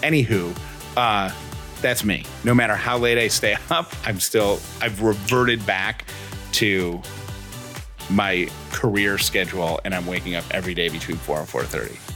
[0.01, 0.55] Anywho,
[0.95, 1.31] uh,
[1.81, 2.23] that's me.
[2.43, 6.05] No matter how late I stay up, I'm still I've reverted back
[6.53, 7.01] to
[8.09, 12.06] my career schedule and I'm waking up every day between 4 and 4:30.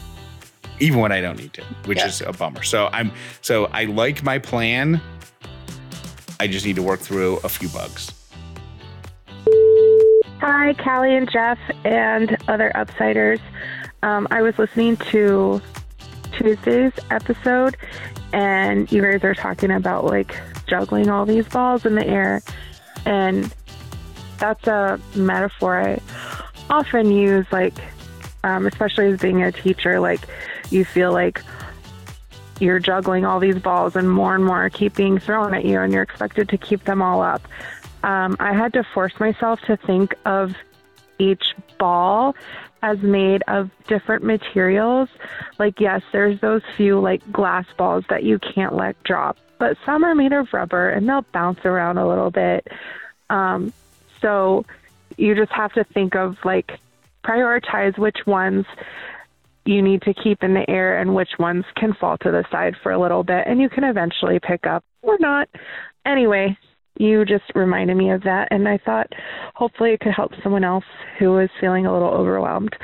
[0.82, 2.08] Even when I don't need to, which Yeah.
[2.08, 2.64] is a bummer.
[2.64, 3.12] So I'm
[3.42, 5.00] so I like my plan.
[6.40, 8.12] I just need to work through a few bugs.
[10.40, 13.40] Hi, Callie and Jeff and other Upsiders.
[14.02, 15.62] Um, I was listening to
[16.36, 17.78] Tuesday's episode,
[18.34, 20.36] and you guys are talking about like
[20.68, 22.42] juggling all these balls in the air,
[23.06, 23.54] and
[24.40, 26.00] that's a metaphor I
[26.72, 27.76] often use, like,
[28.44, 30.22] um, especially as being a teacher, like,
[30.72, 31.42] you feel like
[32.60, 35.92] you're juggling all these balls and more and more keep being thrown at you, and
[35.92, 37.42] you're expected to keep them all up.
[38.04, 40.56] Um, I had to force myself to think of
[41.20, 42.36] each ball
[42.84, 45.10] as made of different materials.
[45.60, 50.04] Like, yes, there's those few like glass balls that you can't let drop, but some
[50.04, 52.68] are made of rubber and they'll bounce around a little bit.
[53.30, 53.72] Um,
[54.20, 54.66] so
[55.18, 56.80] you just have to think of like
[57.24, 58.66] prioritize which ones
[59.66, 62.76] you need to keep in the air and which ones can fall to the side
[62.82, 65.48] for a little bit and you can eventually pick up or not.
[66.06, 66.58] Anyway,
[66.98, 69.08] you just reminded me of that and I thought
[69.56, 70.86] hopefully it could help someone else
[71.20, 72.76] who is feeling a little overwhelmed.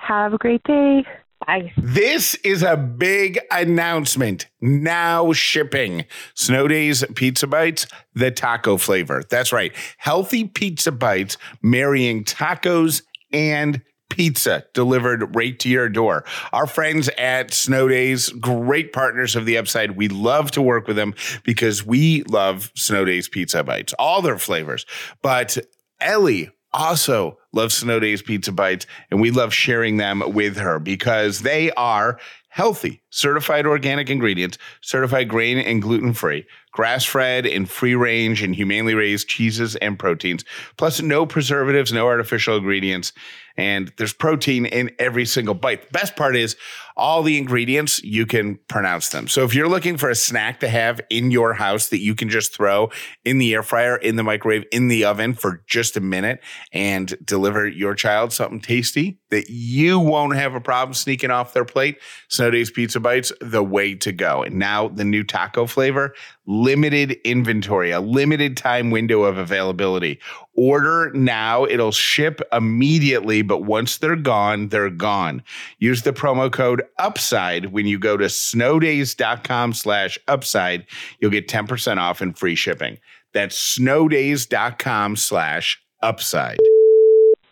[0.00, 1.04] Have a great day.
[1.46, 1.72] Bye.
[1.76, 4.46] This is a big announcement.
[4.60, 9.22] Now shipping Snow Days Pizza Bites, the taco flavor.
[9.28, 9.72] That's right.
[9.98, 13.02] Healthy pizza bites marrying tacos
[13.32, 13.82] and
[14.14, 16.24] pizza delivered right to your door.
[16.52, 19.96] Our friends at Snow Days, great partners of the Upside.
[19.96, 24.38] We love to work with them because we love Snow Days Pizza Bites, all their
[24.38, 24.86] flavors.
[25.20, 25.58] But
[26.00, 31.40] Ellie also loves Snow Days Pizza Bites, and we love sharing them with her because
[31.40, 32.20] they are
[32.54, 38.54] healthy, certified organic ingredients, certified grain and gluten free, grass fed and free range and
[38.54, 40.44] humanely raised cheeses and proteins,
[40.76, 43.12] plus no preservatives, no artificial ingredients.
[43.56, 45.82] And there's protein in every single bite.
[45.82, 46.56] The best part is
[46.96, 49.26] all the ingredients, you can pronounce them.
[49.26, 52.28] So if you're looking for a snack to have in your house that you can
[52.28, 52.90] just throw
[53.24, 56.40] in the air fryer, in the microwave, in the oven for just a minute
[56.72, 61.64] and deliver your child something tasty that you won't have a problem sneaking off their
[61.64, 61.98] plate,
[62.28, 64.44] Snow Days Pizza Bites, the way to go.
[64.44, 66.14] And now the new taco flavor,
[66.46, 70.20] limited inventory, a limited time window of availability.
[70.56, 75.42] Order now, it'll ship immediately, but once they're gone, they're gone.
[75.78, 80.86] Use the promo code UPSIDE when you go to snowdays.com slash upside.
[81.18, 82.98] You'll get 10% off and free shipping.
[83.32, 86.58] That's snowdays.com slash upside.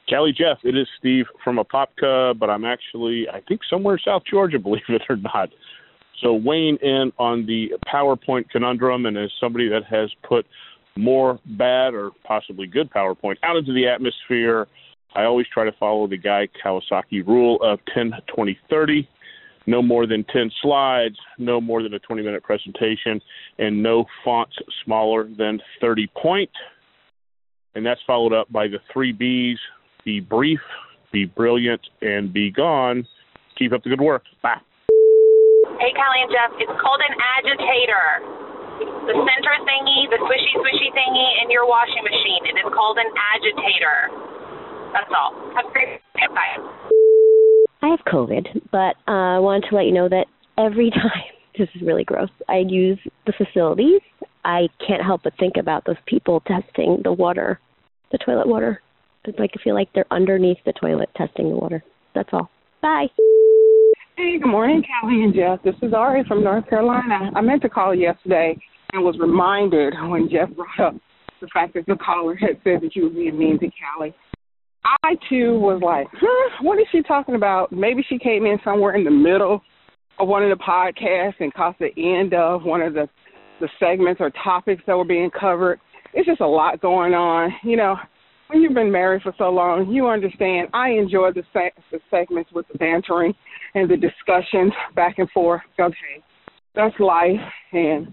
[0.09, 4.22] Callie Jeff, it is Steve from Apopka, but I'm actually, I think, somewhere in South
[4.30, 5.50] Georgia, believe it or not.
[6.20, 10.46] So weighing in on the PowerPoint conundrum, and as somebody that has put
[10.97, 14.66] more bad or possibly good PowerPoint out into the atmosphere,
[15.14, 19.09] I always try to follow the Guy Kawasaki rule of 10, 20, 30.
[19.66, 23.20] No more than 10 slides, no more than a 20 minute presentation,
[23.59, 26.51] and no fonts smaller than 30 point.
[27.74, 29.59] And that's followed up by the three B's
[30.05, 30.61] be brief,
[31.12, 33.07] be brilliant, and be gone.
[33.57, 34.24] Keep up the good work.
[34.43, 34.57] Bye.
[35.78, 38.41] Hey, Callie and Jeff, it's called an agitator.
[38.80, 42.46] The center thingy, the swishy swishy thingy in your washing machine.
[42.46, 44.08] It is called an agitator.
[44.92, 45.34] That's all.
[45.54, 46.28] Have a great day.
[46.30, 46.56] Bye.
[47.82, 51.68] I have COVID, but uh, I wanted to let you know that every time, this
[51.74, 54.00] is really gross, I use the facilities,
[54.44, 57.60] I can't help but think about those people testing the water,
[58.10, 58.80] the toilet water.
[59.24, 61.84] It's like I feel like they're underneath the toilet testing the water.
[62.14, 62.50] That's all.
[62.80, 63.06] Bye.
[64.16, 65.62] Hey, good morning, Callie and Jeff.
[65.62, 67.30] This is Ari from North Carolina.
[67.34, 68.54] I meant to call yesterday
[68.92, 71.00] and was reminded when Jeff brought up
[71.40, 74.14] the fact that the caller had said that you were being mean to Callie.
[75.02, 77.72] I too was like, huh, what is she talking about?
[77.72, 79.62] Maybe she came in somewhere in the middle
[80.18, 83.08] of one of the podcasts and caught the end of one of the
[83.60, 85.80] the segments or topics that were being covered.
[86.12, 87.50] It's just a lot going on.
[87.62, 87.96] You know,
[88.48, 90.68] when you've been married for so long, you understand.
[90.74, 93.32] I enjoy the, se- the segments with the bantering
[93.74, 95.62] and the discussions back and forth.
[95.78, 96.22] Okay,
[96.74, 97.40] that's life,
[97.72, 98.12] and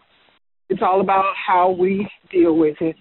[0.70, 2.96] it's all about how we deal with it.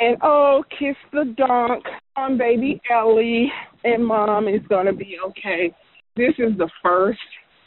[0.00, 1.84] And oh, kiss the dunk
[2.16, 3.50] on baby Ellie,
[3.84, 5.74] and mom is gonna be okay.
[6.16, 7.18] This is the first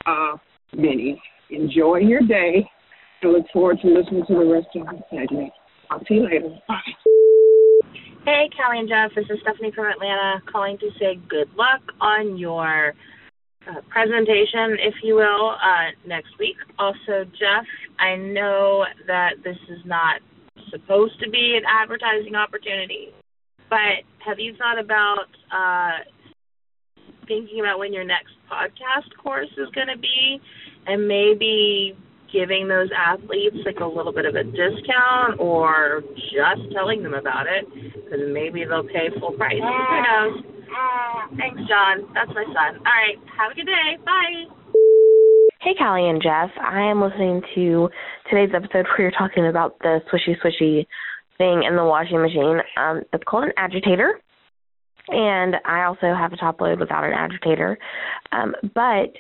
[0.06, 0.40] of
[0.76, 1.22] many.
[1.50, 2.70] Enjoy your day.
[3.24, 5.52] I look forward to listening to the rest of the segment.
[5.90, 6.50] I'll see you later.
[6.68, 6.76] Bye.
[8.26, 9.12] Hey, Callie and Jeff.
[9.16, 12.94] This is Stephanie from Atlanta calling to say good luck on your
[13.68, 16.56] uh, presentation, if you will, uh, next week.
[16.80, 17.66] Also, Jeff,
[18.00, 20.22] I know that this is not
[20.72, 23.10] supposed to be an advertising opportunity,
[23.70, 26.04] but have you thought about uh,
[27.28, 30.40] thinking about when your next podcast course is going to be
[30.86, 31.96] and maybe
[32.32, 37.46] giving those athletes like a little bit of a discount or just telling them about
[37.48, 39.60] it because maybe they'll pay full price.
[39.60, 40.57] Who knows?
[41.38, 42.08] Thanks, John.
[42.14, 42.80] That's my son.
[42.80, 43.18] All right.
[43.38, 43.98] Have a good day.
[44.06, 44.46] Bye.
[45.62, 46.50] Hey, Callie and Jeff.
[46.62, 47.90] I am listening to
[48.30, 50.86] today's episode where you're talking about the swishy swishy
[51.38, 52.60] thing in the washing machine.
[52.78, 54.20] Um, it's called an agitator.
[55.10, 57.78] And I also have a top load without an agitator.
[58.32, 59.14] Um, but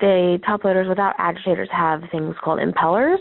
[0.00, 3.18] the top loaders without agitators have things called impellers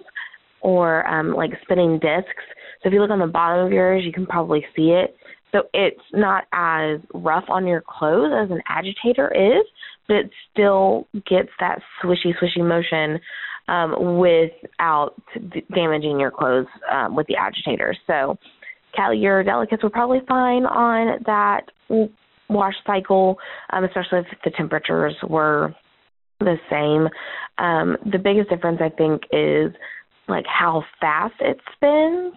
[0.62, 2.44] or um, like spinning discs.
[2.82, 5.16] So if you look on the bottom of yours, you can probably see it.
[5.52, 9.66] So it's not as rough on your clothes as an agitator is,
[10.08, 13.20] but it still gets that swishy, swishy motion
[13.68, 15.14] um, without
[15.54, 17.96] d- damaging your clothes um, with the agitator.
[18.08, 18.38] So,
[18.96, 21.62] Callie, your delicates were probably fine on that
[22.50, 23.38] wash cycle,
[23.72, 25.74] um, especially if the temperatures were
[26.40, 27.08] the same.
[27.64, 29.74] Um, the biggest difference, I think, is
[30.28, 32.34] like how fast it spins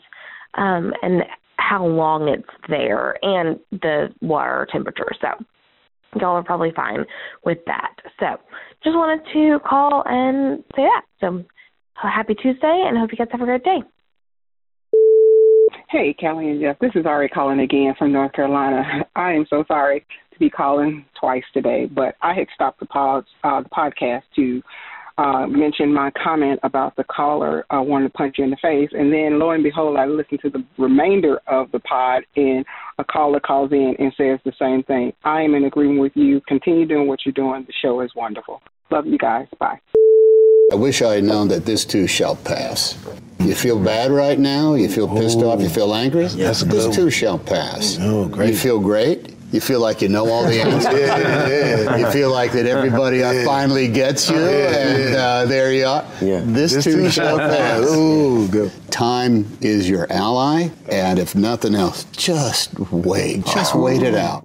[0.54, 1.22] um, and
[1.57, 5.11] how long it's there and the water temperature.
[5.20, 5.28] So
[6.20, 7.05] y'all are probably fine
[7.44, 7.94] with that.
[8.20, 8.26] So
[8.82, 11.02] just wanted to call and say that.
[11.20, 11.44] So
[11.94, 13.82] happy Tuesday and hope you guys have a great day.
[15.88, 16.78] Hey, Callie and Jeff.
[16.80, 19.07] This is Ari calling again from North Carolina.
[19.16, 23.24] I am so sorry to be calling twice today, but I had stopped the pod,
[23.44, 24.61] uh, the podcast to
[25.18, 28.90] uh, mention my comment about the caller uh, wanting to punch you in the face,
[28.92, 32.64] and then lo and behold, I listened to the remainder of the pod, and
[32.98, 35.12] a caller calls in and says the same thing.
[35.24, 36.40] I am in agreement with you.
[36.48, 37.64] Continue doing what you're doing.
[37.64, 38.60] The show is wonderful.
[38.90, 39.46] Love you guys.
[39.58, 39.78] Bye.
[40.72, 42.98] I wish I had known that this too shall pass.
[43.38, 44.74] You feel bad right now?
[44.74, 45.60] You feel pissed off?
[45.60, 46.26] You feel angry?
[46.26, 47.98] Yes, this too shall pass.
[48.00, 48.50] Oh, great.
[48.50, 49.34] You feel great?
[49.55, 50.92] You feel like you know all the answers.
[50.92, 51.96] yeah, yeah.
[51.96, 53.44] You feel like that everybody Yeah.
[53.44, 56.05] finally gets you, and uh, there you are.
[56.20, 57.84] This, This too shall pass.
[57.88, 58.72] Ooh, good.
[58.90, 63.46] Time is your ally, and if nothing else, just wait.
[63.46, 64.42] Just wait it out.